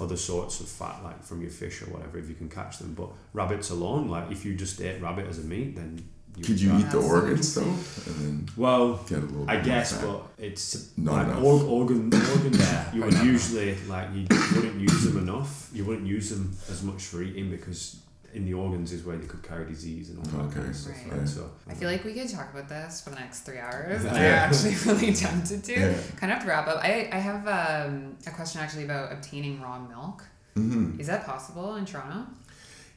[0.00, 2.94] other sorts of fat, like from your fish or whatever, if you can catch them.
[2.94, 6.08] But rabbits alone, like if you just ate rabbit as a meat, then
[6.44, 9.48] Could you eat the organs though, and then Well, get a little?
[9.50, 10.30] I guess, more fat?
[10.36, 11.42] but it's Not like enough.
[11.44, 12.58] org, organ organs.
[12.60, 15.70] Yeah, you would usually like you wouldn't use them enough.
[15.72, 17.96] You wouldn't use them as much for eating because
[18.34, 20.94] in the organs is where they could carry disease and all that kind of stuff.
[21.10, 21.18] right.
[21.20, 21.28] Right?
[21.28, 24.10] So I feel like we could talk about this for the next three hours, Yeah.
[24.12, 25.72] I'm actually really tempted to.
[25.72, 25.94] Yeah.
[26.20, 26.78] Kind of have to wrap up.
[26.84, 30.24] I, I have um, a question actually about obtaining raw milk.
[30.56, 31.00] Mhm.
[31.00, 32.26] Is that possible in Toronto?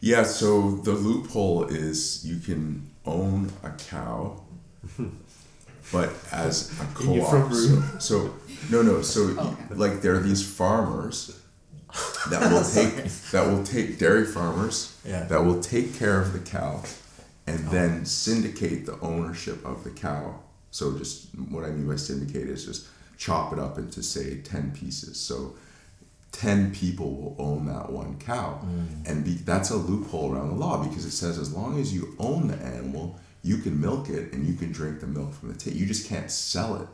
[0.01, 4.41] Yeah, so the loophole is you can own a cow,
[5.91, 8.01] but as a In your front co-op.
[8.01, 8.33] So, so
[8.69, 9.01] no, no.
[9.01, 9.75] So oh, Okay.
[9.75, 11.39] like there are these farmers
[12.29, 15.23] that will take that will take dairy farmers Yeah.
[15.25, 16.81] that will take care of the cow,
[17.47, 17.71] and Oh.
[17.71, 20.39] then syndicate the ownership of the cow.
[20.71, 22.87] So just what I mean by syndicate is just
[23.17, 25.19] chop it up into say ten pieces.
[25.19, 25.55] So.
[26.31, 29.09] 10 people will own that one cow mm.
[29.09, 32.15] and be, that's a loophole around the law because it says as long as you
[32.19, 35.57] own the animal you can milk it and you can drink the milk from the
[35.57, 36.87] tip you just can't sell it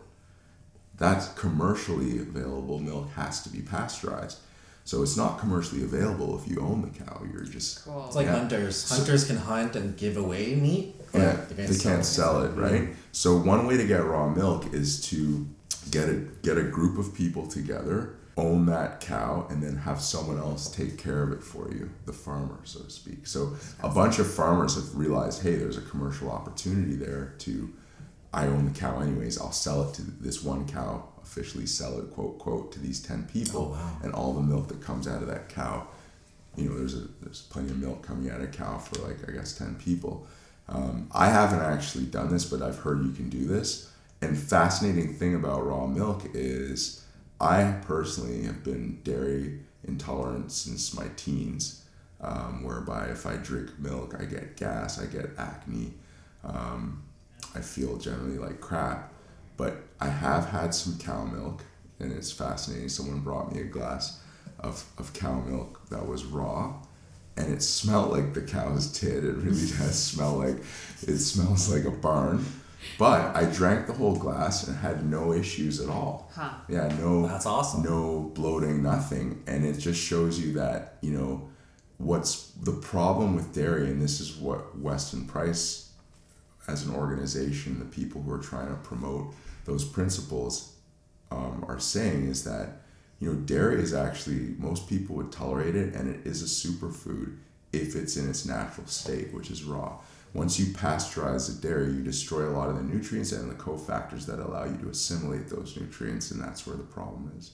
[0.97, 4.39] That's commercially available milk has to be pasteurized
[4.85, 8.05] so it's not commercially available if you own the cow you're just Cool.
[8.07, 8.39] It's like Yeah.
[8.39, 8.89] hunters.
[8.89, 10.95] Hunters can hunt and give away meat.
[11.13, 14.99] yeah they they can't sell it right so one way to get raw milk is
[15.09, 15.45] to
[15.91, 20.37] get a get a group of people together own that cow and then have someone
[20.37, 23.25] else take care of it for you the farmer so to speak.
[23.25, 27.73] So a bunch of farmers have realized hey there's a commercial opportunity there to
[28.33, 32.11] i own the cow anyways i'll sell it to this one cow officially sell it
[32.11, 33.97] quote quote to these 10 people Oh, wow.
[34.03, 35.87] and all the milk that comes out of that cow.
[36.55, 39.27] You know there's a there's plenty of milk coming out of a cow for like
[39.27, 40.27] i guess 10 people.
[40.69, 43.91] Um, i haven't actually done this but i've heard you can do this.
[44.21, 47.03] And fascinating thing about raw milk is
[47.39, 51.83] i personally have been dairy intolerant since my teens
[52.21, 55.93] um, whereby if i drink milk i get gas i get acne
[56.43, 57.03] um,
[57.55, 59.13] i feel generally like crap
[59.55, 61.63] but i have had some cow milk
[61.99, 64.21] and it's fascinating someone brought me a glass
[64.59, 66.73] of, of cow milk that was raw
[67.37, 69.23] and it smelled like the cow's tit.
[69.23, 70.57] It really does smell like
[71.03, 72.43] it smells like a barn.
[72.97, 76.31] But I drank the whole glass and had no issues at all.
[76.33, 76.53] Huh.
[76.67, 77.83] Yeah, no That's awesome.
[77.83, 79.43] no bloating, nothing.
[79.47, 81.49] And it just shows you that, you know,
[81.97, 85.91] what's the problem with dairy, and this is what Weston Price,
[86.67, 89.33] as an organization, the people who are trying to promote
[89.65, 90.75] those principles
[91.31, 92.81] um, are saying is that,
[93.19, 97.37] you know, dairy is actually, most people would tolerate it, and it is a superfood
[97.73, 99.97] if it's in its natural state, which is raw.
[100.33, 104.25] Once you pasteurize the dairy, you destroy a lot of the nutrients and the cofactors
[104.25, 107.51] that allow you to assimilate those nutrients, and that's where the problem is.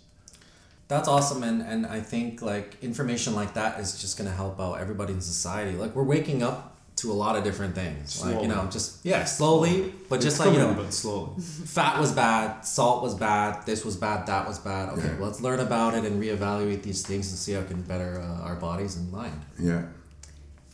[0.89, 4.75] That's awesome, and and I think like information like that is just gonna help out
[4.81, 5.77] everybody in society.
[5.77, 8.23] Like we're waking up to a lot of different things.
[8.23, 11.41] Like you know, just yeah, slowly, but It's just like you know, but slowly.
[11.41, 14.89] fat was bad, salt was bad, this was bad, that was bad.
[14.89, 15.17] Okay, Yeah.
[15.17, 18.19] well, let's learn about it and reevaluate these things and see how it can better
[18.21, 19.41] uh, our bodies and mind.
[19.59, 19.83] Yeah.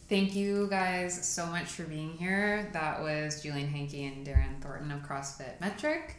[0.10, 2.68] Thank you guys so much for being here.
[2.74, 6.16] That was Julian Hankey and Darren Thornton of CrossFit Metric.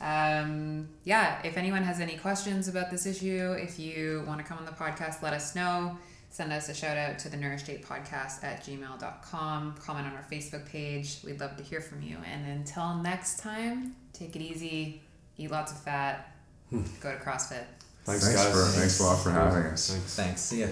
[0.00, 4.56] Um, yeah, if anyone has any questions about this issue, if you want to come
[4.58, 5.98] on the podcast, let us know.
[6.30, 9.74] Send us a shout out to the Nourished Ape Podcast at gmail.com.
[9.80, 11.18] Comment on our Facebook page.
[11.24, 12.18] We'd love to hear from you.
[12.30, 15.02] And until next time, take it easy,
[15.38, 16.34] eat lots of fat,
[16.70, 17.64] go to CrossFit.
[18.04, 18.52] Thanks, Thanks guys.
[18.52, 19.90] for thanks a lot for having us.
[19.90, 20.14] Thanks.
[20.14, 20.40] Thanks.
[20.42, 20.68] See ya.